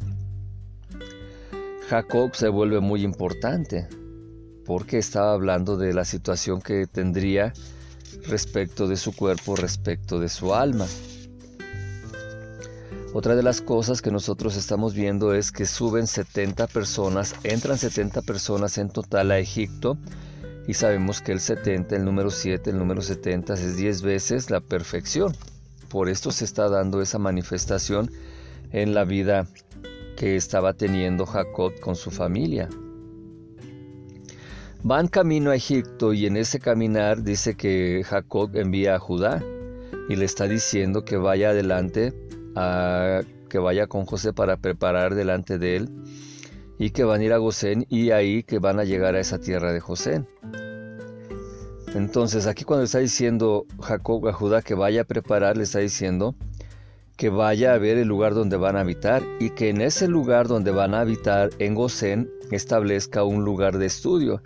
Jacob 1.88 2.36
se 2.36 2.50
vuelve 2.50 2.82
muy 2.82 3.04
importante 3.04 3.88
porque 4.66 4.98
estaba 4.98 5.32
hablando 5.32 5.78
de 5.78 5.94
la 5.94 6.04
situación 6.04 6.62
que 6.62 6.86
tendría 6.86 7.54
respecto 8.28 8.90
de 8.90 8.98
su 8.98 9.16
cuerpo, 9.16 9.56
respecto 9.56 10.20
de 10.20 10.28
su 10.28 10.54
alma. 10.54 10.86
Otra 13.14 13.36
de 13.36 13.44
las 13.44 13.62
cosas 13.62 14.02
que 14.02 14.10
nosotros 14.10 14.56
estamos 14.56 14.94
viendo 14.94 15.34
es 15.34 15.52
que 15.52 15.66
suben 15.66 16.08
70 16.08 16.68
personas, 16.68 17.36
entran 17.44 17.78
70 17.78 18.22
personas 18.22 18.78
en 18.78 18.90
total 18.90 19.32
a 19.32 19.40
Egipto 19.40 19.98
y 20.66 20.76
sabemos 20.76 21.22
que 21.22 21.34
el 21.34 21.42
70, 21.42 21.98
el 21.98 22.06
número 22.06 22.32
7, 22.32 22.70
el 22.70 22.78
número 22.78 23.02
70 23.02 23.56
es 23.56 23.76
10 23.76 24.02
veces 24.04 24.50
la 24.50 24.62
perfección. 24.62 25.36
Por 25.90 26.08
esto 26.08 26.32
se 26.32 26.46
está 26.46 26.70
dando 26.70 27.02
esa 27.02 27.20
manifestación 27.20 28.10
en 28.72 28.94
la 28.94 29.04
vida 29.04 29.46
que 30.16 30.38
estaba 30.38 30.72
teniendo 30.72 31.26
Jacob 31.26 31.74
con 31.82 31.98
su 31.98 32.12
familia. 32.12 32.70
Van 34.84 35.10
camino 35.10 35.52
a 35.52 35.56
Egipto 35.58 36.14
y 36.14 36.28
en 36.28 36.38
ese 36.38 36.60
caminar 36.60 37.24
dice 37.24 37.56
que 37.56 38.04
Jacob 38.06 38.56
envía 38.56 38.96
a 38.96 39.00
Judá 39.00 39.44
y 40.08 40.16
le 40.16 40.24
está 40.24 40.48
diciendo 40.48 41.04
que 41.04 41.18
vaya 41.18 41.50
adelante, 41.50 42.14
a, 42.56 43.22
que 43.50 43.60
vaya 43.60 43.88
con 43.88 44.06
José 44.06 44.34
para 44.34 44.58
preparar 44.58 45.16
delante 45.16 45.58
de 45.58 45.78
él 45.78 45.90
y 46.78 46.92
que 46.92 47.04
van 47.04 47.22
a 47.22 47.24
ir 47.24 47.34
a 47.34 47.38
Gosén 47.38 47.86
y 47.90 48.12
ahí 48.12 48.44
que 48.44 48.60
van 48.60 48.80
a 48.80 48.84
llegar 48.84 49.16
a 49.16 49.20
esa 49.20 49.40
tierra 49.40 49.72
de 49.72 49.80
José. 49.80 50.26
Entonces 51.94 52.48
aquí 52.48 52.64
cuando 52.64 52.86
está 52.86 53.00
diciendo 53.00 53.66
Jacob 53.82 54.28
a 54.28 54.34
Judá 54.34 54.62
que 54.62 54.74
vaya 54.74 55.02
a 55.02 55.06
preparar, 55.06 55.58
le 55.58 55.64
está 55.64 55.80
diciendo 55.80 56.36
que 57.18 57.30
vaya 57.30 57.74
a 57.74 57.78
ver 57.78 57.98
el 57.98 58.08
lugar 58.08 58.34
donde 58.34 58.58
van 58.58 58.78
a 58.78 58.80
habitar 58.80 59.22
y 59.40 59.52
que 59.52 59.70
en 59.70 59.82
ese 59.82 60.08
lugar 60.08 60.48
donde 60.48 60.72
van 60.72 60.96
a 60.96 61.02
habitar 61.02 61.50
en 61.60 61.76
Gosén 61.76 62.32
establezca 62.50 63.24
un 63.24 63.44
lugar 63.44 63.78
de 63.78 63.86
estudio 63.86 64.42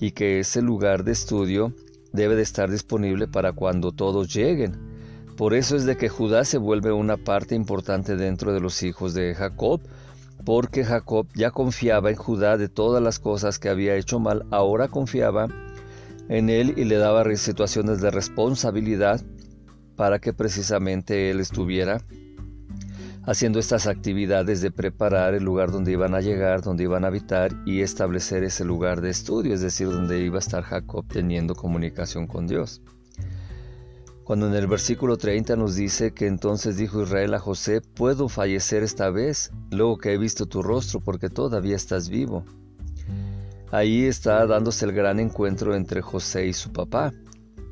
y 0.00 0.10
que 0.10 0.40
ese 0.40 0.60
lugar 0.60 1.04
de 1.04 1.12
estudio 1.12 1.72
debe 2.12 2.34
de 2.36 2.42
estar 2.42 2.70
disponible 2.70 3.28
para 3.28 3.52
cuando 3.52 3.92
todos 3.92 4.32
lleguen. 4.34 4.87
Por 5.38 5.54
eso 5.54 5.76
es 5.76 5.84
de 5.84 5.96
que 5.96 6.08
Judá 6.08 6.44
se 6.44 6.58
vuelve 6.58 6.90
una 6.90 7.16
parte 7.16 7.54
importante 7.54 8.16
dentro 8.16 8.52
de 8.52 8.58
los 8.58 8.82
hijos 8.82 9.14
de 9.14 9.36
Jacob, 9.36 9.80
porque 10.44 10.84
Jacob 10.84 11.28
ya 11.32 11.52
confiaba 11.52 12.10
en 12.10 12.16
Judá 12.16 12.56
de 12.56 12.68
todas 12.68 13.00
las 13.00 13.20
cosas 13.20 13.60
que 13.60 13.68
había 13.68 13.94
hecho 13.94 14.18
mal, 14.18 14.46
ahora 14.50 14.88
confiaba 14.88 15.46
en 16.28 16.50
él 16.50 16.74
y 16.76 16.86
le 16.86 16.96
daba 16.96 17.24
situaciones 17.36 18.00
de 18.00 18.10
responsabilidad 18.10 19.20
para 19.94 20.18
que 20.18 20.32
precisamente 20.32 21.30
él 21.30 21.38
estuviera 21.38 22.02
haciendo 23.22 23.60
estas 23.60 23.86
actividades 23.86 24.60
de 24.60 24.72
preparar 24.72 25.34
el 25.34 25.44
lugar 25.44 25.70
donde 25.70 25.92
iban 25.92 26.16
a 26.16 26.20
llegar, 26.20 26.62
donde 26.62 26.82
iban 26.82 27.04
a 27.04 27.08
habitar 27.08 27.52
y 27.64 27.82
establecer 27.82 28.42
ese 28.42 28.64
lugar 28.64 29.00
de 29.00 29.10
estudio, 29.10 29.54
es 29.54 29.60
decir, 29.60 29.86
donde 29.86 30.18
iba 30.18 30.38
a 30.38 30.40
estar 30.40 30.64
Jacob 30.64 31.06
teniendo 31.06 31.54
comunicación 31.54 32.26
con 32.26 32.48
Dios. 32.48 32.82
Cuando 34.28 34.46
en 34.46 34.52
el 34.52 34.66
versículo 34.66 35.16
30 35.16 35.56
nos 35.56 35.74
dice 35.74 36.12
que 36.12 36.26
entonces 36.26 36.76
dijo 36.76 37.02
Israel 37.02 37.32
a 37.32 37.38
José, 37.38 37.80
puedo 37.80 38.28
fallecer 38.28 38.82
esta 38.82 39.08
vez, 39.08 39.50
luego 39.70 39.96
que 39.96 40.12
he 40.12 40.18
visto 40.18 40.44
tu 40.44 40.60
rostro, 40.60 41.00
porque 41.00 41.30
todavía 41.30 41.74
estás 41.74 42.10
vivo. 42.10 42.44
Ahí 43.70 44.04
está 44.04 44.46
dándose 44.46 44.84
el 44.84 44.92
gran 44.92 45.18
encuentro 45.18 45.74
entre 45.74 46.02
José 46.02 46.46
y 46.46 46.52
su 46.52 46.70
papá. 46.74 47.14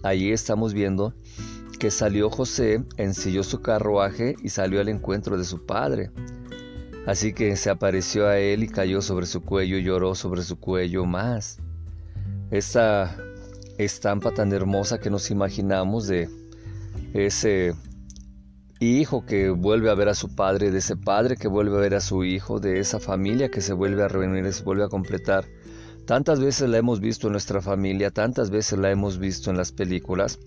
Ahí 0.02 0.32
estamos 0.32 0.72
viendo 0.72 1.12
que 1.78 1.90
salió 1.90 2.30
José, 2.30 2.82
ensilló 2.96 3.42
su 3.42 3.60
carruaje 3.60 4.34
y 4.42 4.48
salió 4.48 4.80
al 4.80 4.88
encuentro 4.88 5.36
de 5.36 5.44
su 5.44 5.66
padre. 5.66 6.10
Así 7.06 7.34
que 7.34 7.54
se 7.56 7.68
apareció 7.68 8.28
a 8.28 8.38
él 8.38 8.62
y 8.62 8.68
cayó 8.68 9.02
sobre 9.02 9.26
su 9.26 9.42
cuello 9.42 9.76
y 9.76 9.82
lloró 9.82 10.14
sobre 10.14 10.42
su 10.42 10.58
cuello 10.58 11.04
más. 11.04 11.58
Esta 12.50 13.14
estampa 13.76 14.32
tan 14.32 14.54
hermosa 14.54 14.96
que 14.96 15.10
nos 15.10 15.30
imaginamos 15.30 16.06
de 16.06 16.45
ese 17.16 17.74
hijo 18.78 19.24
que 19.24 19.48
vuelve 19.50 19.90
a 19.90 19.94
ver 19.94 20.08
a 20.08 20.14
su 20.14 20.34
padre, 20.34 20.70
de 20.70 20.78
ese 20.78 20.96
padre 20.96 21.36
que 21.36 21.48
vuelve 21.48 21.76
a 21.76 21.80
ver 21.80 21.94
a 21.94 22.00
su 22.00 22.24
hijo, 22.24 22.60
de 22.60 22.78
esa 22.78 23.00
familia 23.00 23.48
que 23.48 23.62
se 23.62 23.72
vuelve 23.72 24.02
a 24.02 24.08
reunir 24.08 24.52
se 24.52 24.64
vuelve 24.64 24.84
a 24.84 24.88
completar. 24.88 25.46
Tantas 26.06 26.40
veces 26.40 26.68
la 26.68 26.78
hemos 26.78 27.00
visto 27.00 27.28
en 27.28 27.32
nuestra 27.32 27.60
familia, 27.60 28.10
tantas 28.10 28.50
veces 28.50 28.78
la 28.78 28.90
hemos 28.90 29.18
visto 29.18 29.50
en 29.50 29.56
las 29.56 29.72
películas, 29.72 30.38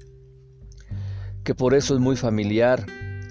que 1.43 1.55
por 1.55 1.73
eso 1.73 1.95
es 1.95 1.99
muy 1.99 2.15
familiar 2.15 2.85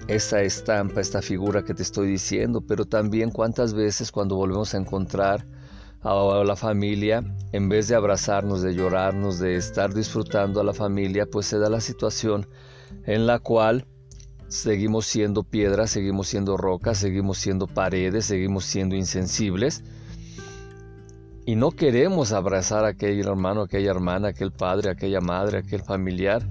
esa 0.07 0.41
estampa, 0.41 1.01
esta 1.01 1.21
figura 1.21 1.63
que 1.63 1.73
te 1.73 1.83
estoy 1.83 2.09
diciendo, 2.09 2.61
pero 2.61 2.85
también 2.85 3.31
cuántas 3.31 3.73
veces 3.73 4.11
cuando 4.11 4.35
volvemos 4.35 4.73
a 4.73 4.77
encontrar 4.77 5.45
a 6.01 6.43
la 6.43 6.55
familia, 6.55 7.23
en 7.51 7.69
vez 7.69 7.87
de 7.87 7.95
abrazarnos, 7.95 8.61
de 8.61 8.73
llorarnos, 8.73 9.39
de 9.39 9.55
estar 9.55 9.93
disfrutando 9.93 10.61
a 10.61 10.63
la 10.63 10.73
familia, 10.73 11.25
pues 11.25 11.45
se 11.45 11.59
da 11.59 11.69
la 11.69 11.81
situación 11.81 12.47
en 13.05 13.27
la 13.27 13.39
cual 13.39 13.85
seguimos 14.47 15.05
siendo 15.05 15.43
piedras, 15.43 15.91
seguimos 15.91 16.27
siendo 16.27 16.57
rocas, 16.57 16.97
seguimos 16.97 17.37
siendo 17.37 17.67
paredes, 17.67 18.25
seguimos 18.25 18.65
siendo 18.65 18.95
insensibles. 18.95 19.83
Y 21.45 21.55
no 21.55 21.71
queremos 21.71 22.31
abrazar 22.31 22.85
a 22.85 22.89
aquel 22.89 23.19
hermano, 23.19 23.61
aquella 23.61 23.91
hermana, 23.91 24.29
aquel 24.29 24.51
padre, 24.51 24.91
aquella 24.91 25.21
madre, 25.21 25.59
aquel 25.59 25.81
familiar 25.81 26.47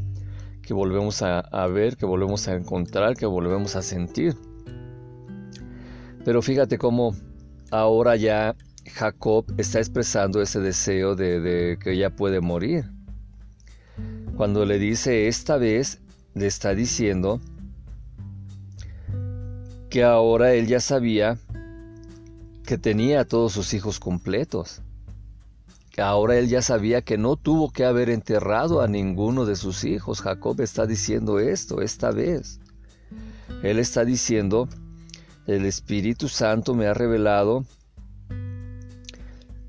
que 0.63 0.75
volvemos 0.75 1.23
a, 1.23 1.67
ver, 1.69 1.97
que 1.97 2.05
volvemos 2.05 2.47
a 2.47 2.55
encontrar, 2.55 3.17
que 3.17 3.27
volvemos 3.27 3.75
a 3.75 3.83
sentir. 3.83 4.37
Pero 6.25 6.43
fíjate 6.43 6.79
cómo 6.79 7.15
ahora 7.71 8.17
ya 8.17 8.55
Jacob 8.93 9.47
está 9.57 9.79
expresando 9.79 10.43
ese 10.43 10.61
deseo 10.61 11.15
de, 11.15 11.41
de, 11.41 11.79
que 11.79 11.93
ella 11.93 12.11
puede 12.11 12.41
morir. 12.41 12.85
Cuando 14.37 14.67
le 14.67 14.79
dice 14.79 15.27
esta 15.27 15.57
vez, 15.57 16.03
le 16.35 16.47
está 16.47 16.75
diciendo 16.75 17.41
que 19.91 20.05
ahora 20.05 20.53
él 20.55 20.67
ya 20.67 20.81
sabía 20.81 21.39
que 22.65 22.79
tenía 22.79 23.21
a 23.21 23.25
todos 23.25 23.53
sus 23.53 23.73
hijos 23.75 23.99
completos. 23.99 24.83
Ahora 25.97 26.39
él 26.39 26.49
ya 26.49 26.63
sabía 26.63 27.03
que 27.03 27.19
no 27.19 27.37
tuvo 27.37 27.73
que 27.73 27.85
haber 27.85 28.11
enterrado 28.11 28.83
a 28.83 28.89
ninguno 28.89 29.47
de 29.47 29.57
sus 29.57 29.85
hijos. 29.85 30.21
Jacob 30.21 30.61
está 30.61 30.87
diciendo 30.87 31.41
esto 31.41 31.81
esta 31.81 32.11
vez. 32.11 32.61
Él 33.63 33.79
está 33.79 34.05
diciendo, 34.05 34.69
el 35.47 35.65
Espíritu 35.65 36.29
Santo 36.29 36.75
me 36.75 36.87
ha 36.87 36.95
revelado 36.95 37.65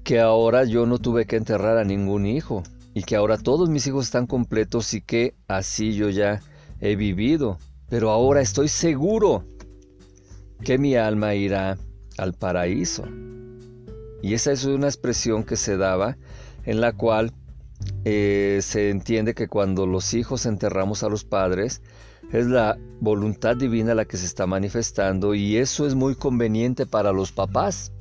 que 0.04 0.20
ahora 0.20 0.66
yo 0.66 0.86
no 0.86 1.00
tuve 1.00 1.26
que 1.26 1.38
enterrar 1.38 1.78
a 1.78 1.84
ningún 1.84 2.26
hijo 2.26 2.64
y 2.94 3.04
que 3.04 3.16
ahora 3.16 3.38
todos 3.38 3.70
mis 3.70 3.88
hijos 3.88 4.06
están 4.06 4.28
completos 4.28 4.94
y 4.94 5.02
que 5.02 5.36
así 5.48 5.94
yo 5.94 6.10
ya 6.10 6.42
he 6.82 6.96
vivido. 6.96 7.58
Pero 7.90 8.12
ahora 8.12 8.42
estoy 8.42 8.68
seguro 8.68 9.46
que 10.64 10.78
mi 10.78 10.96
alma 10.96 11.36
irá 11.36 11.78
al 12.18 12.34
paraíso. 12.34 13.06
Y 14.22 14.34
esa 14.34 14.52
es 14.52 14.66
una 14.66 14.88
expresión 14.88 15.44
que 15.44 15.56
se 15.56 15.78
daba 15.78 16.18
en 16.66 16.82
la 16.82 16.92
cual 16.94 17.32
eh, 18.06 18.60
se 18.62 18.90
entiende 18.90 19.34
que 19.34 19.48
cuando 19.48 19.86
los 19.86 20.14
hijos 20.14 20.46
enterramos 20.46 21.04
a 21.04 21.10
los 21.10 21.24
padres, 21.24 21.82
es 22.32 22.48
la 22.48 22.78
voluntad 23.00 23.56
divina 23.56 23.96
la 23.96 24.06
que 24.06 24.18
se 24.18 24.26
está 24.26 24.46
manifestando 24.46 25.34
y 25.34 25.58
eso 25.58 25.88
es 25.88 25.96
muy 25.96 26.16
conveniente 26.16 26.86
para 26.86 27.12
los 27.12 27.32
papás. 27.32 27.92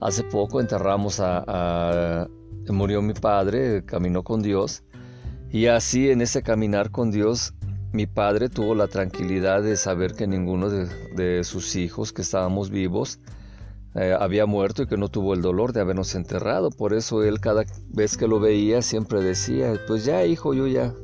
Hace 0.00 0.24
poco 0.24 0.60
enterramos 0.60 1.20
a, 1.20 2.28
murió 2.68 3.00
mi 3.02 3.14
padre, 3.14 3.84
caminó 3.84 4.24
con 4.24 4.42
Dios 4.42 4.82
y 5.52 5.66
así 5.66 6.10
en 6.10 6.22
ese 6.22 6.42
caminar 6.42 6.90
con 6.90 7.10
Dios 7.10 7.54
mi 7.92 8.06
padre 8.06 8.48
tuvo 8.48 8.74
la 8.74 8.88
tranquilidad 8.88 9.62
de 9.62 9.76
saber 9.76 10.14
que 10.14 10.26
ninguno 10.26 10.70
de, 10.70 11.44
sus 11.44 11.76
hijos 11.76 12.14
que 12.14 12.22
estábamos 12.22 12.70
vivos 12.70 13.18
eh, 13.94 14.16
había 14.18 14.46
muerto 14.46 14.82
y 14.82 14.86
que 14.86 14.96
no 14.96 15.10
tuvo 15.10 15.34
el 15.34 15.42
dolor 15.42 15.74
de 15.74 15.82
habernos 15.82 16.14
enterrado. 16.14 16.70
Por 16.70 16.94
eso 16.94 17.22
él 17.22 17.38
cada 17.38 17.64
vez 17.90 18.16
que 18.16 18.26
lo 18.26 18.40
veía 18.40 18.80
siempre 18.80 19.20
decía, 19.20 19.78
pues 19.86 20.06
ya 20.06 20.24
hijo, 20.24 20.54
yo 20.54 20.66
ya 20.66 20.94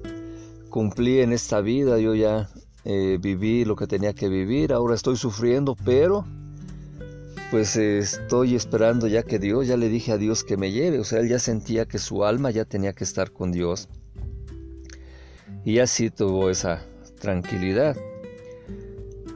cumplí 0.70 1.20
en 1.20 1.34
esta 1.34 1.60
vida, 1.60 1.98
yo 1.98 2.14
ya 2.14 2.48
eh, 2.86 3.18
viví 3.20 3.66
lo 3.66 3.76
que 3.76 3.86
tenía 3.86 4.14
que 4.14 4.30
vivir, 4.30 4.72
ahora 4.72 4.94
estoy 4.94 5.16
sufriendo, 5.16 5.76
pero 5.84 6.24
pues 7.50 7.76
estoy 7.76 8.54
esperando 8.54 9.08
ya 9.08 9.22
que 9.22 9.38
Dios, 9.38 9.66
ya 9.66 9.76
le 9.76 9.90
dije 9.90 10.12
a 10.12 10.16
Dios 10.16 10.42
que 10.42 10.56
me 10.56 10.72
lleve, 10.72 11.00
o 11.00 11.04
sea, 11.04 11.20
él 11.20 11.28
ya 11.28 11.38
sentía 11.38 11.84
que 11.84 11.98
su 11.98 12.24
alma 12.24 12.50
ya 12.50 12.64
tenía 12.64 12.94
que 12.94 13.04
estar 13.04 13.30
con 13.30 13.52
Dios. 13.52 13.90
Y 15.68 15.80
así 15.80 16.08
tuvo 16.08 16.48
esa 16.48 16.80
tranquilidad. 17.20 17.94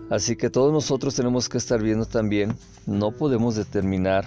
Así 0.09 0.35
que 0.35 0.49
todos 0.49 0.73
nosotros 0.73 1.15
tenemos 1.15 1.51
que 1.51 1.59
estar 1.59 1.83
viendo 1.83 2.07
también, 2.07 2.57
no 2.87 3.11
podemos 3.11 3.55
determinar 3.55 4.27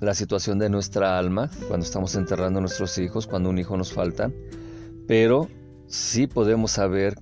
la 0.00 0.12
situación 0.12 0.58
de 0.58 0.68
nuestra 0.68 1.18
alma 1.18 1.50
cuando 1.68 1.86
estamos 1.86 2.16
enterrando 2.16 2.58
a 2.58 2.60
nuestros 2.60 2.98
hijos, 2.98 3.26
cuando 3.26 3.48
un 3.48 3.56
hijo 3.56 3.78
nos 3.78 3.94
falta, 3.94 4.30
pero 5.08 5.48
sí 5.86 6.26
podemos 6.26 6.72
saber 6.72 7.14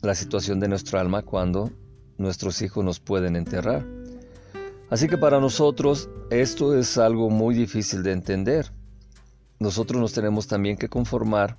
la 0.00 0.14
situación 0.14 0.60
de 0.60 0.68
nuestra 0.68 1.00
alma 1.00 1.22
cuando 1.22 1.72
nuestros 2.18 2.62
hijos 2.62 2.84
nos 2.84 3.00
pueden 3.00 3.34
enterrar. 3.34 3.84
Así 4.90 5.08
que 5.08 5.18
para 5.18 5.40
nosotros 5.40 6.08
esto 6.30 6.78
es 6.78 6.98
algo 6.98 7.30
muy 7.30 7.56
difícil 7.56 8.04
de 8.04 8.12
entender. 8.12 8.70
Nosotros 9.58 10.00
nos 10.00 10.12
tenemos 10.12 10.46
también 10.46 10.76
que 10.76 10.88
conformar 10.88 11.56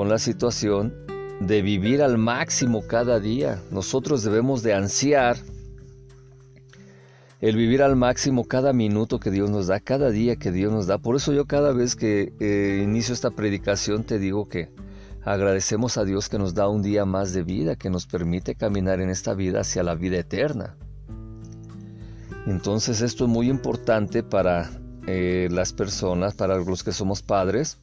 con 0.00 0.08
la 0.08 0.18
situación 0.18 0.94
de 1.40 1.60
vivir 1.60 2.00
al 2.00 2.16
máximo 2.16 2.86
cada 2.86 3.20
día. 3.20 3.60
Nosotros 3.70 4.22
debemos 4.22 4.62
de 4.62 4.72
ansiar 4.72 5.36
el 7.42 7.54
vivir 7.54 7.82
al 7.82 7.96
máximo 7.96 8.46
cada 8.46 8.72
minuto 8.72 9.20
que 9.20 9.30
Dios 9.30 9.50
nos 9.50 9.66
da, 9.66 9.78
cada 9.78 10.10
día 10.10 10.36
que 10.36 10.52
Dios 10.52 10.72
nos 10.72 10.86
da. 10.86 10.96
Por 10.96 11.16
eso 11.16 11.34
yo 11.34 11.44
cada 11.44 11.72
vez 11.72 11.96
que 11.96 12.32
eh, 12.40 12.80
inicio 12.82 13.12
esta 13.12 13.30
predicación 13.32 14.04
te 14.04 14.18
digo 14.18 14.48
que 14.48 14.70
agradecemos 15.22 15.98
a 15.98 16.06
Dios 16.06 16.30
que 16.30 16.38
nos 16.38 16.54
da 16.54 16.66
un 16.66 16.80
día 16.80 17.04
más 17.04 17.34
de 17.34 17.42
vida, 17.42 17.76
que 17.76 17.90
nos 17.90 18.06
permite 18.06 18.54
caminar 18.54 19.02
en 19.02 19.10
esta 19.10 19.34
vida 19.34 19.60
hacia 19.60 19.82
la 19.82 19.96
vida 19.96 20.16
eterna. 20.16 20.78
Entonces 22.46 23.02
esto 23.02 23.24
es 23.24 23.30
muy 23.30 23.50
importante 23.50 24.22
para 24.22 24.70
eh, 25.06 25.48
las 25.50 25.74
personas, 25.74 26.32
para 26.32 26.56
los 26.56 26.82
que 26.82 26.92
somos 26.92 27.20
padres, 27.20 27.76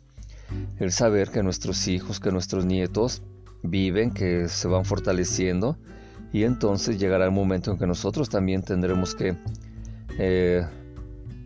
el 0.80 0.92
saber 0.92 1.30
que 1.30 1.44
nuestros 1.44 1.88
hijos, 1.88 2.20
que 2.20 2.32
nuestros 2.32 2.66
nietos 2.66 3.22
viven, 3.64 4.12
que 4.12 4.48
se 4.48 4.68
van 4.68 4.86
fortaleciendo 4.86 5.78
y 6.32 6.44
entonces 6.44 7.00
llegará 7.00 7.26
el 7.26 7.32
momento 7.32 7.72
en 7.72 7.78
que 7.78 7.88
nosotros 7.88 8.30
también 8.30 8.62
tendremos 8.62 9.16
que 9.16 9.38
eh, 10.20 10.66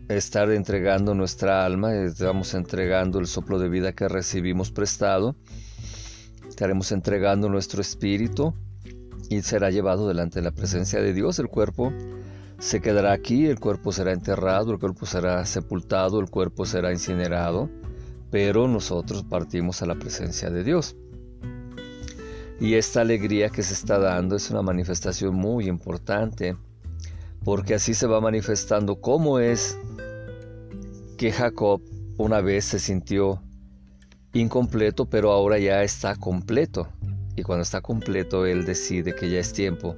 estar 0.08 0.50
entregando 0.50 1.14
nuestra 1.14 1.64
alma, 1.64 1.94
estamos 1.94 2.54
entregando 2.54 3.18
el 3.18 3.26
soplo 3.26 3.58
de 3.58 3.68
vida 3.68 3.92
que 3.92 4.08
recibimos 4.08 4.70
prestado, 4.70 5.36
estaremos 6.48 6.92
entregando 6.92 7.48
nuestro 7.48 7.80
espíritu 7.80 8.54
y 9.30 9.40
será 9.42 9.70
llevado 9.70 10.08
delante 10.08 10.40
de 10.40 10.44
la 10.44 10.52
presencia 10.52 11.00
de 11.00 11.12
Dios. 11.14 11.38
El 11.38 11.48
cuerpo 11.48 11.92
se 12.58 12.80
quedará 12.80 13.12
aquí, 13.12 13.46
el 13.46 13.58
cuerpo 13.58 13.92
será 13.92 14.12
enterrado, 14.12 14.72
el 14.72 14.78
cuerpo 14.78 15.06
será 15.06 15.46
sepultado, 15.46 16.20
el 16.20 16.28
cuerpo 16.28 16.66
será 16.66 16.92
incinerado 16.92 17.70
pero 18.32 18.66
nosotros 18.66 19.24
partimos 19.24 19.82
a 19.82 19.86
la 19.86 19.94
presencia 19.94 20.48
de 20.48 20.64
Dios. 20.64 20.96
Y 22.58 22.74
esta 22.74 23.02
alegría 23.02 23.50
que 23.50 23.62
se 23.62 23.74
está 23.74 23.98
dando 23.98 24.36
es 24.36 24.50
una 24.50 24.62
manifestación 24.62 25.34
muy 25.34 25.68
importante, 25.68 26.56
porque 27.44 27.74
así 27.74 27.92
se 27.92 28.06
va 28.06 28.22
manifestando 28.22 29.02
cómo 29.02 29.38
es 29.38 29.78
que 31.18 31.30
Jacob 31.30 31.82
una 32.16 32.40
vez 32.40 32.64
se 32.64 32.78
sintió 32.78 33.42
incompleto, 34.32 35.04
pero 35.04 35.30
ahora 35.30 35.58
ya 35.58 35.82
está 35.82 36.16
completo. 36.16 36.88
Y 37.36 37.42
cuando 37.42 37.64
está 37.64 37.82
completo, 37.82 38.46
él 38.46 38.64
decide 38.64 39.14
que 39.14 39.28
ya 39.28 39.40
es 39.40 39.52
tiempo 39.52 39.94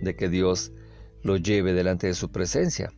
de 0.00 0.16
que 0.16 0.30
Dios 0.30 0.72
lo 1.22 1.36
lleve 1.36 1.74
delante 1.74 2.06
de 2.06 2.14
su 2.14 2.30
presencia. 2.30 2.90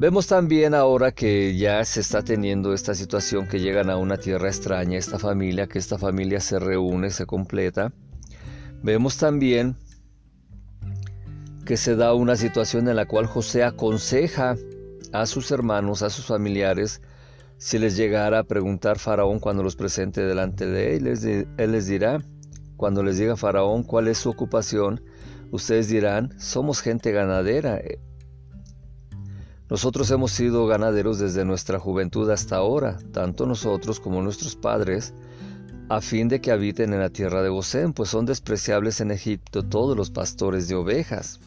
Vemos 0.00 0.26
también 0.28 0.72
ahora 0.72 1.12
que 1.12 1.54
ya 1.58 1.84
se 1.84 2.00
está 2.00 2.22
teniendo 2.22 2.72
esta 2.72 2.94
situación 2.94 3.46
que 3.46 3.60
llegan 3.60 3.90
a 3.90 3.98
una 3.98 4.16
tierra 4.16 4.48
extraña, 4.48 4.96
esta 4.96 5.18
familia, 5.18 5.66
que 5.66 5.78
esta 5.78 5.98
familia 5.98 6.40
se 6.40 6.58
reúne, 6.58 7.10
se 7.10 7.26
completa. 7.26 7.92
Vemos 8.82 9.18
también 9.18 9.76
que 11.66 11.76
se 11.76 11.96
da 11.96 12.14
una 12.14 12.36
situación 12.36 12.88
en 12.88 12.96
la 12.96 13.04
cual 13.04 13.26
José 13.26 13.62
aconseja 13.62 14.56
a 15.12 15.26
sus 15.26 15.50
hermanos, 15.50 16.00
a 16.00 16.08
sus 16.08 16.24
familiares, 16.24 17.02
si 17.58 17.78
les 17.78 17.94
llegara 17.94 18.38
a 18.38 18.44
preguntar 18.44 18.98
Faraón 18.98 19.38
cuando 19.38 19.62
los 19.62 19.76
presente 19.76 20.22
delante 20.22 20.64
de 20.64 20.96
él, 20.96 21.08
él 21.58 21.72
les 21.72 21.86
dirá, 21.88 22.24
cuando 22.78 23.02
les 23.02 23.18
diga 23.18 23.36
Faraón 23.36 23.82
cuál 23.82 24.08
es 24.08 24.16
su 24.16 24.30
ocupación, 24.30 25.02
ustedes 25.50 25.88
dirán, 25.88 26.32
somos 26.40 26.80
gente 26.80 27.12
ganadera, 27.12 27.82
nosotros 29.70 30.10
hemos 30.10 30.32
sido 30.32 30.66
ganaderos 30.66 31.20
desde 31.20 31.44
nuestra 31.44 31.78
juventud 31.78 32.28
hasta 32.28 32.56
ahora, 32.56 32.98
tanto 33.12 33.46
nosotros 33.46 34.00
como 34.00 34.20
nuestros 34.20 34.56
padres, 34.56 35.14
a 35.88 36.00
fin 36.00 36.28
de 36.28 36.40
que 36.40 36.50
habiten 36.50 36.92
en 36.92 36.98
la 36.98 37.10
tierra 37.10 37.40
de 37.40 37.50
Gosén, 37.50 37.92
pues 37.92 38.10
son 38.10 38.26
despreciables 38.26 39.00
en 39.00 39.12
Egipto 39.12 39.62
todos 39.62 39.96
los 39.96 40.10
pastores 40.10 40.66
de 40.66 40.74
ovejas. 40.74 41.38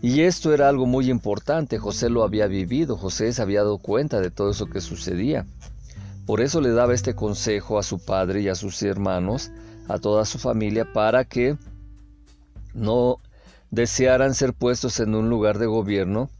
Y 0.00 0.22
esto 0.22 0.54
era 0.54 0.68
algo 0.68 0.86
muy 0.86 1.10
importante, 1.10 1.78
José 1.78 2.08
lo 2.08 2.22
había 2.22 2.46
vivido, 2.46 2.96
José 2.96 3.30
se 3.32 3.42
había 3.42 3.60
dado 3.60 3.78
cuenta 3.78 4.20
de 4.20 4.30
todo 4.30 4.50
eso 4.50 4.66
que 4.66 4.80
sucedía. 4.80 5.46
Por 6.24 6.40
eso 6.40 6.62
le 6.62 6.70
daba 6.70 6.94
este 6.94 7.14
consejo 7.14 7.78
a 7.78 7.82
su 7.82 7.98
padre 7.98 8.40
y 8.40 8.48
a 8.48 8.54
sus 8.54 8.82
hermanos, 8.82 9.50
a 9.88 9.98
toda 9.98 10.24
su 10.24 10.38
familia, 10.38 10.90
para 10.92 11.24
que 11.24 11.58
no 12.72 13.18
desearan 13.70 14.34
ser 14.34 14.54
puestos 14.54 15.00
en 15.00 15.14
un 15.14 15.28
lugar 15.28 15.58
de 15.58 15.66
gobierno, 15.66 16.30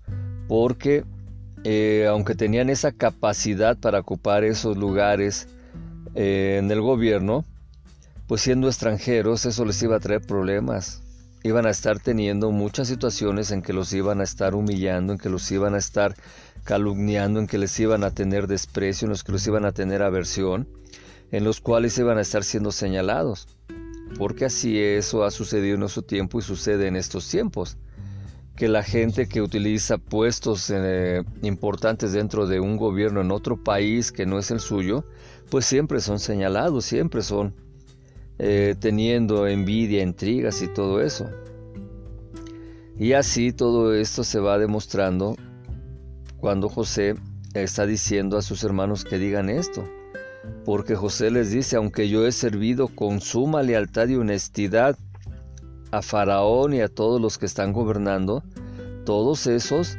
porque 0.48 1.04
eh, 1.64 2.06
aunque 2.09 2.35
tenían 2.35 2.70
esa 2.70 2.92
capacidad 2.92 3.76
para 3.76 4.00
ocupar 4.00 4.44
esos 4.44 4.76
lugares 4.76 5.48
eh, 6.14 6.59
en 6.61 6.70
el 6.70 6.80
gobierno, 6.80 7.44
pues 8.28 8.42
siendo 8.42 8.68
extranjeros 8.68 9.46
eso 9.46 9.64
les 9.64 9.82
iba 9.82 9.96
a 9.96 10.00
traer 10.00 10.20
problemas. 10.20 11.02
Iban 11.42 11.66
a 11.66 11.70
estar 11.70 12.00
teniendo 12.00 12.50
muchas 12.50 12.88
situaciones 12.88 13.50
en 13.50 13.62
que 13.62 13.72
los 13.72 13.92
iban 13.92 14.20
a 14.20 14.24
estar 14.24 14.54
humillando, 14.54 15.12
en 15.12 15.18
que 15.18 15.28
los 15.28 15.50
iban 15.50 15.74
a 15.74 15.78
estar 15.78 16.14
calumniando, 16.64 17.38
en 17.40 17.46
que 17.46 17.59
les 17.59 17.78
iban 17.78 18.04
a 18.04 18.11
tener 18.11 18.46
desprecio, 18.46 19.06
en 19.06 19.11
los 19.11 19.22
que 19.22 19.32
los 19.32 19.46
iban 19.46 19.64
a 19.64 19.72
tener 19.72 20.02
aversión, 20.02 20.68
en 21.30 21.44
los 21.44 21.61
cuales 21.61 21.98
iban 21.98 22.18
a 22.18 22.22
estar 22.22 22.42
siendo 22.42 22.72
señalados. 22.72 23.48
Porque 24.18 24.44
así 24.44 24.78
eso 24.80 25.24
ha 25.24 25.30
sucedido 25.30 25.74
en 25.74 25.80
nuestro 25.80 26.02
tiempo 26.02 26.38
y 26.38 26.42
sucede 26.42 26.87
en 26.87 26.96
estos 26.96 27.28
tiempos 27.28 27.76
que 28.57 28.69
la 28.69 28.83
gente 28.83 29.29
que 29.29 29.42
utiliza 29.42 29.99
puestos 29.99 30.71
eh, 30.75 31.23
importantes 31.42 32.12
dentro 32.12 32.47
de 32.47 32.59
un 32.59 32.79
gobierno 32.79 33.21
en 33.21 33.31
otro 33.31 33.62
país 33.62 34.11
que 34.11 34.25
no 34.25 34.38
es 34.38 34.51
el 34.51 34.61
suyo, 34.61 35.05
pues 35.51 35.66
siempre 35.66 36.01
son 36.01 36.19
señalados, 36.19 36.87
siempre 36.87 37.23
son 37.23 37.55
eh, 38.38 38.75
teniendo 38.79 39.47
envidia, 39.47 40.03
intrigas 40.03 40.62
y 40.62 40.69
todo 40.69 41.03
eso. 41.03 41.29
Y 42.99 43.12
así 43.12 43.53
todo 43.53 43.95
esto 43.95 44.25
se 44.25 44.40
va 44.40 44.59
demostrando 44.59 45.37
cuando 46.38 46.71
José 46.71 47.14
está 47.53 47.87
diciendo 47.87 48.38
a 48.38 48.42
sus 48.42 48.64
hermanos 48.64 49.05
que 49.05 49.19
digan 49.19 49.51
esto. 49.51 49.85
Porque 50.64 50.95
José 50.95 51.31
les 51.31 51.51
dice, 51.51 51.77
aunque 51.77 52.09
yo 52.09 52.27
he 52.27 52.33
servido 52.33 52.88
con 52.88 53.21
suma 53.21 53.62
lealtad 53.62 54.09
y 54.09 54.16
honestidad 54.16 54.97
a 55.90 56.03
Faraón 56.03 56.75
y 56.75 56.81
a 56.81 56.88
todos 56.88 57.20
los 57.20 57.38
que 57.38 57.46
están 57.46 57.72
gobernando, 57.72 58.42
todos 59.05 59.46
esos 59.46 59.96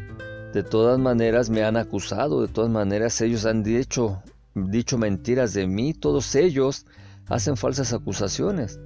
de 0.53 0.63
todas 0.63 0.97
maneras 0.99 1.49
me 1.49 1.63
han 1.63 1.77
acusado, 1.77 2.41
de 2.41 2.47
todas 2.47 2.69
maneras 2.69 3.19
ellos 3.21 3.45
han 3.45 3.63
dicho, 3.63 4.21
dicho 4.55 4.97
mentiras 4.97 5.53
de 5.53 5.67
mí, 5.67 5.93
todos 5.93 6.35
ellos 6.35 6.85
hacen 7.27 7.57
falsas 7.57 7.93
acusaciones. 7.93 8.79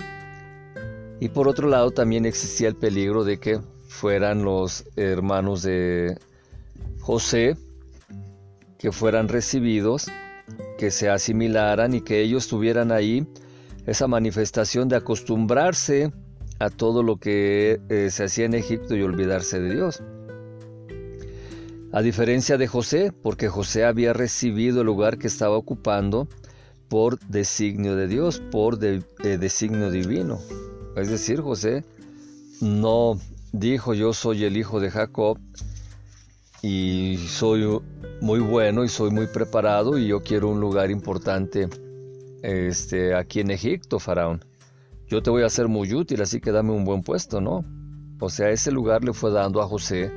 Y 1.20 1.30
por 1.30 1.48
otro 1.48 1.68
lado 1.68 1.92
también 1.92 2.26
existía 2.26 2.68
el 2.68 2.76
peligro 2.76 3.24
de 3.24 3.40
que 3.40 3.62
fueran 3.88 4.44
los 4.44 4.84
hermanos 4.96 5.62
de 5.62 6.18
José, 7.00 7.56
que 8.80 8.92
fueran 8.92 9.28
recibidos, 9.28 10.08
que 10.78 10.90
se 10.90 11.10
asimilaran 11.10 11.94
y 11.94 12.02
que 12.02 12.22
ellos 12.22 12.48
tuvieran 12.48 12.92
ahí 12.92 13.28
esa 13.86 14.08
manifestación 14.08 14.90
de 14.90 14.96
acostumbrarse 14.96 16.12
a 16.62 16.70
todo 16.70 17.02
lo 17.02 17.18
que 17.18 17.82
eh, 17.90 18.10
se 18.12 18.26
hacía 18.26 18.46
en 18.46 18.54
Egipto 18.54 18.96
y 18.96 19.02
olvidarse 19.02 19.60
de 19.60 19.74
Dios. 19.74 20.04
A 21.92 22.02
diferencia 22.02 22.58
de 22.58 22.68
José, 22.68 23.12
porque 23.12 23.50
José 23.50 23.84
había 23.84 24.14
recibido 24.14 24.82
el 24.82 24.86
lugar 24.86 25.18
que 25.18 25.28
estaba 25.28 25.58
ocupando 25.58 26.28
por 26.88 27.20
designio 27.22 27.96
de 27.96 28.08
Dios, 28.08 28.42
por 28.52 28.78
designio 28.78 29.90
divino. 29.90 30.40
Es 30.96 31.10
decir, 31.10 31.42
José 31.42 31.84
no 32.62 33.20
dijo 33.54 33.94
yo 33.96 34.14
soy 34.14 34.46
el 34.46 34.56
hijo 34.56 34.80
de 34.80 34.92
Jacob 34.92 35.40
y 36.62 37.18
soy 37.28 37.82
muy 38.22 38.40
bueno 38.40 38.84
y 38.84 38.88
soy 38.88 39.10
muy 39.10 39.26
preparado 39.28 39.98
y 39.98 40.08
yo 40.08 40.22
quiero 40.22 40.50
un 40.50 40.60
lugar 40.60 40.92
importante 40.92 41.68
este, 42.44 43.16
aquí 43.16 43.40
en 43.40 43.50
Egipto, 43.50 44.00
Faraón. 44.00 44.51
Yo 45.12 45.22
te 45.22 45.30
voy 45.30 45.44
a 45.44 45.50
ser 45.50 45.68
muy 45.68 45.94
útil, 45.94 46.22
así 46.22 46.40
que 46.40 46.54
dame 46.54 46.72
un 46.72 46.86
buen 46.86 47.04
puesto, 47.04 47.42
¿no? 47.42 47.66
O 48.22 48.30
sea, 48.30 48.50
ese 48.50 48.72
lugar 48.72 49.04
le 49.04 49.12
fue 49.12 49.30
dando 49.30 49.62
a 49.62 49.68
José 49.68 50.10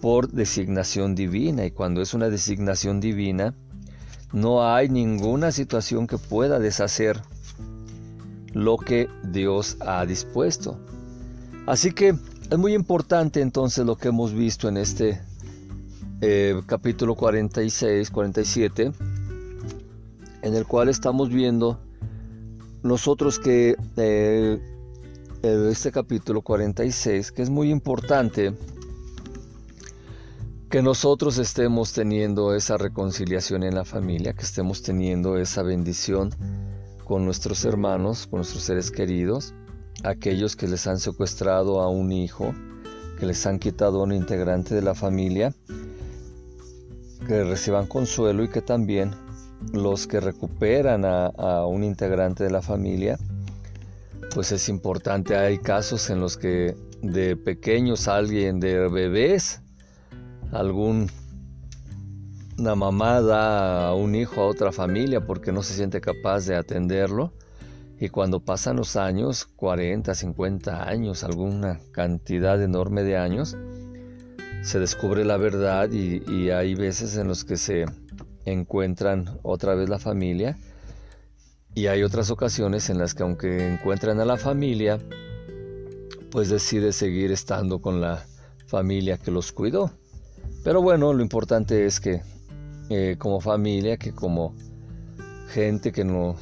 por 0.00 0.30
designación 0.30 1.16
divina 1.16 1.66
y 1.66 1.72
cuando 1.72 2.00
es 2.00 2.14
una 2.14 2.28
designación 2.28 3.00
divina 3.00 3.56
no 4.32 4.64
hay 4.64 4.88
ninguna 4.88 5.50
situación 5.50 6.06
que 6.06 6.16
pueda 6.16 6.60
deshacer 6.60 7.20
lo 8.52 8.76
que 8.76 9.08
Dios 9.24 9.76
ha 9.80 10.06
dispuesto. 10.06 10.78
Así 11.66 11.90
que 11.90 12.14
es 12.50 12.56
muy 12.58 12.74
importante 12.74 13.40
entonces 13.40 13.84
lo 13.84 13.96
que 13.96 14.08
hemos 14.10 14.32
visto 14.32 14.68
en 14.68 14.76
este 14.76 15.20
eh, 16.20 16.62
capítulo 16.66 17.16
46, 17.16 18.08
47, 18.12 18.92
en 20.42 20.54
el 20.54 20.66
cual 20.66 20.88
estamos 20.88 21.30
viendo 21.30 21.80
nosotros 22.82 23.38
que 23.38 23.76
eh, 23.96 24.58
este 25.42 25.92
capítulo 25.92 26.42
46, 26.42 27.32
que 27.32 27.42
es 27.42 27.50
muy 27.50 27.70
importante 27.70 28.54
que 30.68 30.82
nosotros 30.82 31.38
estemos 31.38 31.92
teniendo 31.92 32.54
esa 32.54 32.76
reconciliación 32.76 33.64
en 33.64 33.74
la 33.74 33.84
familia, 33.84 34.34
que 34.34 34.42
estemos 34.42 34.82
teniendo 34.82 35.36
esa 35.36 35.62
bendición 35.62 36.30
con 37.04 37.24
nuestros 37.24 37.64
hermanos, 37.64 38.28
con 38.28 38.38
nuestros 38.38 38.62
seres 38.62 38.90
queridos, 38.90 39.52
aquellos 40.04 40.54
que 40.54 40.68
les 40.68 40.86
han 40.86 40.98
secuestrado 40.98 41.80
a 41.80 41.88
un 41.88 42.12
hijo, 42.12 42.54
que 43.18 43.26
les 43.26 43.44
han 43.46 43.58
quitado 43.58 44.00
a 44.00 44.04
un 44.04 44.12
integrante 44.12 44.74
de 44.74 44.82
la 44.82 44.94
familia, 44.94 45.52
que 47.26 47.44
reciban 47.44 47.86
consuelo 47.86 48.44
y 48.44 48.48
que 48.48 48.62
también 48.62 49.14
los 49.72 50.06
que 50.06 50.20
recuperan 50.20 51.04
a, 51.04 51.66
un 51.66 51.84
integrante 51.84 52.44
de 52.44 52.50
la 52.50 52.62
familia, 52.62 53.18
pues 54.34 54.52
es 54.52 54.68
importante. 54.68 55.36
Hay 55.36 55.58
casos 55.58 56.10
en 56.10 56.20
los 56.20 56.36
que 56.36 56.76
de 57.02 57.36
pequeños 57.36 58.08
alguien, 58.08 58.60
de 58.60 58.88
bebés, 58.88 59.62
algún 60.52 61.08
una 62.58 62.74
mamá 62.74 63.22
da 63.22 63.88
a 63.88 63.94
un 63.94 64.14
hijo 64.14 64.42
a 64.42 64.46
otra 64.46 64.70
familia 64.70 65.24
porque 65.24 65.50
no 65.50 65.62
se 65.62 65.72
siente 65.72 66.02
capaz 66.02 66.44
de 66.44 66.56
atenderlo 66.56 67.32
y 67.98 68.10
cuando 68.10 68.40
pasan 68.40 68.76
los 68.76 68.96
años, 68.96 69.46
40, 69.56 70.14
50 70.14 70.86
años, 70.86 71.24
alguna 71.24 71.80
cantidad 71.92 72.62
enorme 72.62 73.02
de 73.02 73.16
años, 73.16 73.56
se 74.62 74.78
descubre 74.78 75.24
la 75.24 75.38
verdad 75.38 75.90
y 75.90 76.50
hay 76.50 76.74
veces 76.74 77.16
en 77.16 77.28
los 77.28 77.44
que 77.44 77.56
se 77.56 77.86
encuentran 78.44 79.38
otra 79.42 79.74
vez 79.74 79.88
la 79.88 79.98
familia 79.98 80.56
y 81.74 81.86
hay 81.86 82.02
otras 82.02 82.30
ocasiones 82.30 82.90
en 82.90 82.98
las 82.98 83.14
que 83.14 83.22
aunque 83.22 83.72
encuentran 83.72 84.18
a 84.20 84.24
la 84.24 84.36
familia, 84.36 84.98
pues 86.30 86.48
decide 86.48 86.92
seguir 86.92 87.30
estando 87.32 87.80
con 87.80 88.00
la 88.00 88.24
familia 88.66 89.18
que 89.18 89.30
los 89.30 89.52
cuidó. 89.52 89.90
Pero 90.64 90.82
bueno, 90.82 91.12
lo 91.12 91.22
importante 91.22 91.86
es 91.86 92.00
que 92.00 92.22
eh, 92.88 93.16
como 93.18 93.40
familia, 93.40 93.96
que 93.96 94.12
como 94.12 94.54
gente 95.48 95.92
que 95.92 96.04
no 96.04 96.36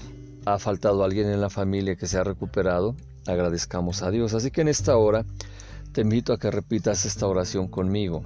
ha 0.44 0.58
faltado 0.58 1.04
alguien 1.04 1.28
en 1.28 1.40
la 1.40 1.50
familia 1.50 1.96
que 1.96 2.06
se 2.06 2.18
ha 2.18 2.24
recuperado, 2.24 2.96
agradezcamos 3.26 4.02
a 4.02 4.10
Dios. 4.10 4.34
Así 4.34 4.50
que 4.50 4.62
en 4.62 4.68
esta 4.68 4.96
hora 4.96 5.24
te 5.92 6.00
invito 6.00 6.32
a 6.32 6.38
que 6.38 6.50
repitas 6.50 7.04
esta 7.04 7.26
oración 7.26 7.68
conmigo. 7.68 8.24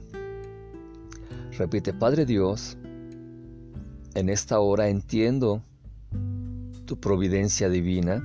Repite, 1.59 1.93
Padre 1.93 2.25
Dios, 2.25 2.77
en 4.15 4.29
esta 4.29 4.61
hora 4.61 4.89
entiendo 4.89 5.63
tu 6.85 6.99
providencia 6.99 7.69
divina, 7.69 8.23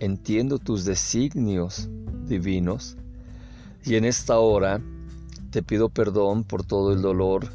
entiendo 0.00 0.58
tus 0.58 0.84
designios 0.84 1.88
divinos 2.26 2.96
y 3.84 3.96
en 3.96 4.04
esta 4.04 4.38
hora 4.38 4.80
te 5.50 5.62
pido 5.62 5.88
perdón 5.88 6.44
por 6.44 6.64
todo 6.64 6.92
el 6.92 7.02
dolor 7.02 7.48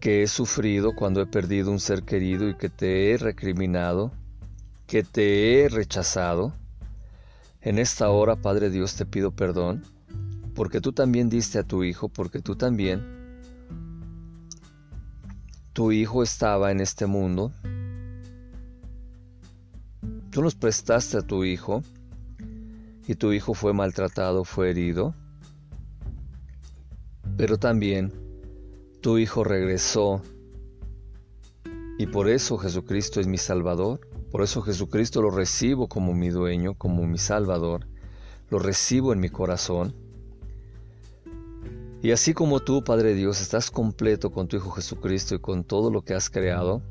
que 0.00 0.22
he 0.22 0.26
sufrido 0.26 0.94
cuando 0.96 1.20
he 1.20 1.26
perdido 1.26 1.70
un 1.70 1.78
ser 1.78 2.02
querido 2.02 2.48
y 2.48 2.56
que 2.56 2.68
te 2.68 3.12
he 3.12 3.18
recriminado, 3.18 4.10
que 4.86 5.04
te 5.04 5.62
he 5.62 5.68
rechazado. 5.68 6.52
En 7.60 7.78
esta 7.78 8.10
hora, 8.10 8.34
Padre 8.34 8.70
Dios, 8.70 8.96
te 8.96 9.06
pido 9.06 9.30
perdón, 9.30 9.84
porque 10.56 10.80
tú 10.80 10.92
también 10.92 11.28
diste 11.28 11.60
a 11.60 11.62
tu 11.62 11.84
Hijo, 11.84 12.08
porque 12.08 12.40
tú 12.40 12.56
también, 12.56 13.21
tu 15.72 15.92
Hijo 15.92 16.22
estaba 16.22 16.70
en 16.70 16.80
este 16.80 17.06
mundo. 17.06 17.52
Tú 20.30 20.42
nos 20.42 20.54
prestaste 20.54 21.18
a 21.18 21.22
tu 21.22 21.44
Hijo 21.44 21.82
y 23.06 23.14
tu 23.14 23.32
Hijo 23.32 23.54
fue 23.54 23.72
maltratado, 23.72 24.44
fue 24.44 24.70
herido 24.70 25.14
pero 27.36 27.58
también 27.58 28.12
tu 29.00 29.18
Hijo 29.18 29.44
regresó 29.44 30.22
y 31.98 32.06
por 32.06 32.28
eso 32.28 32.58
Jesucristo 32.58 33.20
es 33.20 33.26
mi 33.26 33.38
Salvador, 33.38 34.00
por 34.30 34.42
eso 34.42 34.62
Jesucristo 34.62 35.22
lo 35.22 35.30
recibo 35.30 35.88
como 35.88 36.14
mi 36.14 36.28
dueño, 36.28 36.74
como 36.74 37.06
mi 37.06 37.18
Salvador, 37.18 37.86
lo 38.48 38.58
recibo 38.58 39.12
en 39.12 39.20
mi 39.20 39.28
corazón. 39.28 39.94
Y 42.02 42.10
así 42.10 42.34
como 42.34 42.58
tú, 42.58 42.82
Padre 42.82 43.14
Dios, 43.14 43.40
estás 43.40 43.70
completo 43.70 44.32
con 44.32 44.48
tu 44.48 44.56
Hijo 44.56 44.72
Jesucristo 44.72 45.36
y 45.36 45.38
con 45.38 45.62
todo 45.62 45.88
lo 45.88 46.02
que 46.02 46.14
has 46.14 46.28
creado, 46.28 46.82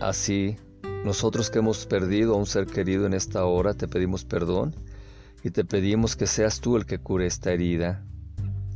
así 0.00 0.56
nosotros 1.04 1.50
que 1.50 1.58
hemos 1.58 1.86
perdido 1.86 2.34
a 2.34 2.36
un 2.36 2.46
ser 2.46 2.66
querido 2.66 3.04
en 3.04 3.14
esta 3.14 3.44
hora, 3.46 3.74
te 3.74 3.88
pedimos 3.88 4.24
perdón 4.24 4.76
y 5.42 5.50
te 5.50 5.64
pedimos 5.64 6.14
que 6.14 6.28
seas 6.28 6.60
tú 6.60 6.76
el 6.76 6.86
que 6.86 7.00
cure 7.00 7.26
esta 7.26 7.52
herida, 7.52 8.04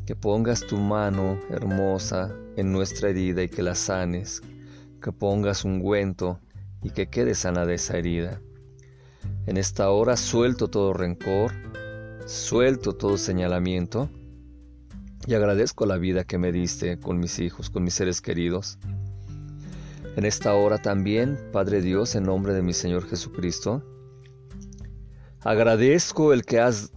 que 0.05 0.17
pongas 0.17 0.67
tu 0.67 0.79
mano 0.79 1.39
hermosa 1.49 2.35
en 2.57 2.73
nuestra 2.73 3.11
herida 3.11 3.45
y 3.45 3.49
que 3.49 3.63
la 3.63 3.77
sanes, 3.77 4.43
que 5.01 5.13
pongas 5.13 5.65
un 5.65 5.75
ungüento 5.75 6.41
y 6.83 6.91
que 6.91 7.07
quede 7.07 7.37
sana 7.37 7.67
de 7.67 7.75
esa 7.75 7.99
herida. 7.99 8.41
En 9.47 9.57
esta 9.57 9.91
hora 9.91 10.17
suelto 10.17 10.67
todo 10.67 10.93
rencor, 10.93 11.53
suelto 12.27 12.95
todo 12.95 13.17
señalamiento 13.17 14.11
y 15.27 15.35
agradezco 15.35 15.87
la 15.87 15.97
vida 15.97 16.25
que 16.25 16.39
me 16.39 16.53
diste 16.53 16.99
con 16.99 17.19
mis 17.19 17.39
hijos, 17.39 17.71
con 17.71 17.85
mis 17.85 17.95
seres 17.95 18.21
queridos. 18.21 18.79
En 20.17 20.25
esta 20.25 20.55
hora 20.55 20.79
también, 20.79 21.39
Padre 21.53 21.81
Dios, 21.81 22.15
en 22.15 22.25
nombre 22.25 22.53
de 22.53 22.63
mi 22.63 22.73
Señor 22.73 23.07
Jesucristo, 23.09 23.83
agradezco 25.43 26.33
el 26.33 26.45
que 26.45 26.61
has 26.61 26.93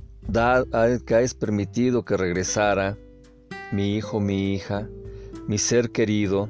que 1.06 1.16
has 1.16 1.34
permitido 1.36 2.04
que 2.04 2.18
regresara 2.18 2.98
mi 3.72 3.96
hijo, 3.96 4.20
mi 4.20 4.56
hija, 4.56 4.90
mi 5.48 5.58
ser 5.58 5.92
querido, 5.92 6.50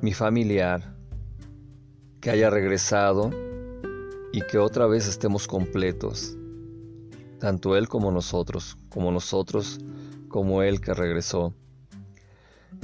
mi 0.00 0.14
familiar, 0.14 0.96
que 2.20 2.30
haya 2.30 2.48
regresado 2.50 3.30
y 4.32 4.40
que 4.42 4.58
otra 4.58 4.86
vez 4.86 5.06
estemos 5.06 5.46
completos, 5.46 6.36
tanto 7.42 7.74
Él 7.74 7.88
como 7.88 8.12
nosotros, 8.12 8.76
como 8.88 9.10
nosotros 9.10 9.80
como 10.28 10.62
Él 10.62 10.80
que 10.80 10.94
regresó. 10.94 11.52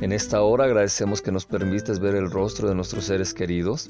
En 0.01 0.11
esta 0.11 0.43
hora 0.43 0.65
agradecemos 0.65 1.23
que 1.23 1.31
nos 1.31 1.47
permites 1.47 2.01
ver 2.01 2.17
el 2.17 2.29
rostro 2.29 2.69
de 2.69 2.75
nuestros 2.75 3.05
seres 3.05 3.33
queridos. 3.35 3.89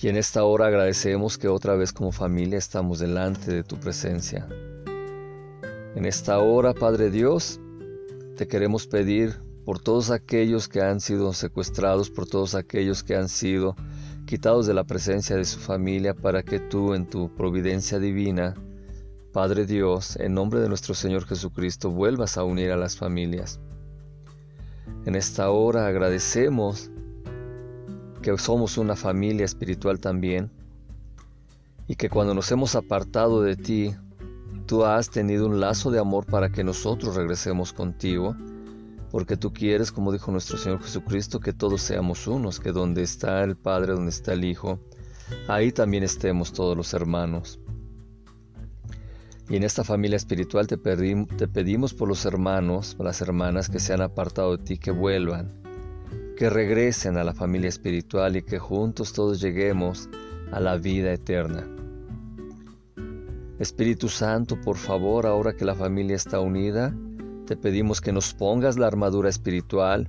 Y 0.00 0.06
en 0.06 0.16
esta 0.16 0.44
hora 0.44 0.68
agradecemos 0.68 1.36
que 1.36 1.48
otra 1.48 1.74
vez 1.74 1.92
como 1.92 2.12
familia 2.12 2.58
estamos 2.58 3.00
delante 3.00 3.52
de 3.52 3.64
tu 3.64 3.76
presencia. 3.80 4.46
En 5.96 6.04
esta 6.04 6.38
hora, 6.38 6.72
Padre 6.72 7.10
Dios, 7.10 7.58
te 8.36 8.46
queremos 8.46 8.86
pedir 8.86 9.40
por 9.64 9.80
todos 9.80 10.12
aquellos 10.12 10.68
que 10.68 10.80
han 10.80 11.00
sido 11.00 11.32
secuestrados, 11.32 12.08
por 12.08 12.28
todos 12.28 12.54
aquellos 12.54 13.02
que 13.02 13.16
han 13.16 13.28
sido 13.28 13.74
quitados 14.26 14.68
de 14.68 14.74
la 14.74 14.84
presencia 14.84 15.34
de 15.34 15.44
su 15.44 15.58
familia, 15.58 16.14
para 16.14 16.44
que 16.44 16.60
tú 16.60 16.94
en 16.94 17.04
tu 17.04 17.34
providencia 17.34 17.98
divina, 17.98 18.54
Padre 19.32 19.66
Dios, 19.66 20.16
en 20.16 20.32
nombre 20.32 20.58
de 20.58 20.68
nuestro 20.68 20.94
Señor 20.94 21.26
Jesucristo, 21.26 21.90
vuelvas 21.90 22.38
a 22.38 22.44
unir 22.44 22.72
a 22.72 22.78
las 22.78 22.96
familias. 22.96 23.60
En 25.04 25.14
esta 25.14 25.50
hora 25.50 25.86
agradecemos 25.86 26.90
que 28.22 28.36
somos 28.38 28.78
una 28.78 28.96
familia 28.96 29.44
espiritual 29.44 30.00
también 30.00 30.50
y 31.86 31.96
que 31.96 32.08
cuando 32.08 32.32
nos 32.32 32.50
hemos 32.52 32.74
apartado 32.74 33.42
de 33.42 33.56
ti, 33.56 33.94
tú 34.66 34.84
has 34.86 35.10
tenido 35.10 35.46
un 35.46 35.60
lazo 35.60 35.90
de 35.90 35.98
amor 35.98 36.24
para 36.24 36.50
que 36.50 36.64
nosotros 36.64 37.14
regresemos 37.14 37.74
contigo, 37.74 38.34
porque 39.10 39.36
tú 39.36 39.52
quieres, 39.52 39.92
como 39.92 40.10
dijo 40.10 40.32
nuestro 40.32 40.56
Señor 40.56 40.82
Jesucristo, 40.82 41.38
que 41.38 41.52
todos 41.52 41.82
seamos 41.82 42.26
unos, 42.26 42.60
que 42.60 42.72
donde 42.72 43.02
está 43.02 43.44
el 43.44 43.56
Padre, 43.56 43.92
donde 43.92 44.10
está 44.10 44.32
el 44.32 44.44
Hijo, 44.44 44.78
ahí 45.48 45.70
también 45.70 46.02
estemos 46.02 46.54
todos 46.54 46.74
los 46.74 46.94
hermanos. 46.94 47.60
Y 49.50 49.56
en 49.56 49.62
esta 49.62 49.82
familia 49.82 50.16
espiritual 50.16 50.66
te, 50.66 50.76
pedimos 50.76 51.94
por 51.94 52.08
los 52.08 52.26
hermanos, 52.26 52.94
por 52.94 53.06
las 53.06 53.22
hermanas 53.22 53.70
que 53.70 53.80
se 53.80 53.94
han 53.94 54.02
apartado 54.02 54.56
de 54.56 54.62
ti, 54.62 54.78
que 54.78 54.90
vuelvan, 54.90 55.52
que 56.36 56.50
regresen 56.50 57.16
a 57.16 57.24
la 57.24 57.32
familia 57.32 57.68
espiritual 57.68 58.36
y 58.36 58.42
que 58.42 58.58
juntos 58.58 59.14
todos 59.14 59.40
lleguemos 59.40 60.10
a 60.52 60.60
la 60.60 60.76
vida 60.76 61.12
eterna. 61.12 61.66
Espíritu 63.58 64.08
Santo, 64.08 64.60
por 64.60 64.76
favor, 64.76 65.26
ahora 65.26 65.56
que 65.56 65.64
la 65.64 65.74
familia 65.74 66.16
está 66.16 66.40
unida, 66.40 66.94
te 67.46 67.56
pedimos 67.56 68.02
que 68.02 68.12
nos 68.12 68.34
pongas 68.34 68.78
la 68.78 68.86
armadura 68.86 69.30
espiritual, 69.30 70.08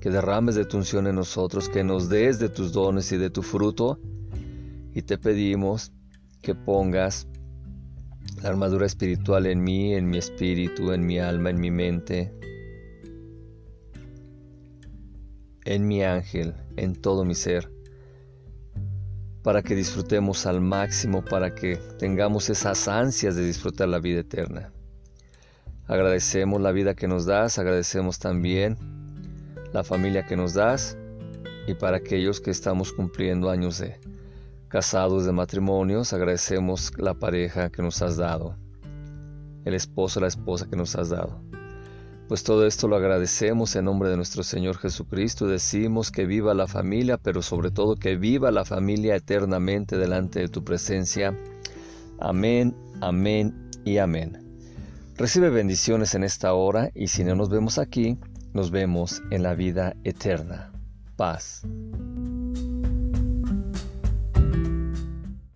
que 0.00 0.10
derrames 0.10 0.54
de 0.54 0.64
tu 0.64 0.76
unción 0.76 1.08
en 1.08 1.16
nosotros, 1.16 1.68
que 1.68 1.82
nos 1.82 2.08
des 2.08 2.38
de 2.38 2.48
tus 2.48 2.72
dones 2.72 3.10
y 3.10 3.16
de 3.16 3.30
tu 3.30 3.42
fruto, 3.42 3.98
y 4.94 5.02
te 5.02 5.18
pedimos 5.18 5.92
que 6.40 6.54
pongas 6.54 7.26
la 8.44 8.50
armadura 8.50 8.84
espiritual 8.84 9.46
en 9.46 9.64
mí, 9.64 9.94
en 9.94 10.06
mi 10.10 10.18
espíritu, 10.18 10.92
en 10.92 11.06
mi 11.06 11.18
alma, 11.18 11.48
en 11.48 11.58
mi 11.58 11.70
mente, 11.70 12.30
en 15.64 15.88
mi 15.88 16.04
ángel, 16.04 16.52
en 16.76 16.94
todo 16.94 17.24
mi 17.24 17.34
ser, 17.34 17.70
para 19.42 19.62
que 19.62 19.74
disfrutemos 19.74 20.44
al 20.44 20.60
máximo, 20.60 21.24
para 21.24 21.54
que 21.54 21.78
tengamos 21.98 22.50
esas 22.50 22.86
ansias 22.86 23.34
de 23.34 23.46
disfrutar 23.46 23.88
la 23.88 23.98
vida 23.98 24.20
eterna. 24.20 24.70
Agradecemos 25.86 26.60
la 26.60 26.72
vida 26.72 26.94
que 26.94 27.08
nos 27.08 27.24
das, 27.24 27.58
agradecemos 27.58 28.18
también 28.18 28.76
la 29.72 29.84
familia 29.84 30.26
que 30.26 30.36
nos 30.36 30.52
das 30.52 30.98
y 31.66 31.72
para 31.72 31.96
aquellos 31.96 32.42
que 32.42 32.50
estamos 32.50 32.92
cumpliendo 32.92 33.48
años 33.48 33.78
de 33.78 33.98
casados 34.74 35.24
de 35.24 35.30
matrimonios, 35.30 36.12
agradecemos 36.12 36.90
la 36.98 37.14
pareja 37.14 37.70
que 37.70 37.80
nos 37.80 38.02
has 38.02 38.16
dado, 38.16 38.56
el 39.64 39.72
esposo, 39.72 40.18
la 40.18 40.26
esposa 40.26 40.66
que 40.68 40.74
nos 40.74 40.96
has 40.96 41.10
dado. 41.10 41.40
Pues 42.26 42.42
todo 42.42 42.66
esto 42.66 42.88
lo 42.88 42.96
agradecemos 42.96 43.76
en 43.76 43.84
nombre 43.84 44.08
de 44.08 44.16
nuestro 44.16 44.42
Señor 44.42 44.76
Jesucristo. 44.78 45.46
Decimos 45.46 46.10
que 46.10 46.26
viva 46.26 46.54
la 46.54 46.66
familia, 46.66 47.18
pero 47.18 47.40
sobre 47.40 47.70
todo 47.70 47.94
que 47.94 48.16
viva 48.16 48.50
la 48.50 48.64
familia 48.64 49.14
eternamente 49.14 49.96
delante 49.96 50.40
de 50.40 50.48
tu 50.48 50.64
presencia. 50.64 51.38
Amén, 52.18 52.74
amén 53.00 53.70
y 53.84 53.98
amén. 53.98 54.58
Recibe 55.16 55.50
bendiciones 55.50 56.16
en 56.16 56.24
esta 56.24 56.52
hora 56.52 56.90
y 56.96 57.06
si 57.06 57.22
no 57.22 57.36
nos 57.36 57.48
vemos 57.48 57.78
aquí, 57.78 58.18
nos 58.52 58.72
vemos 58.72 59.22
en 59.30 59.44
la 59.44 59.54
vida 59.54 59.94
eterna. 60.02 60.72
Paz. 61.14 61.62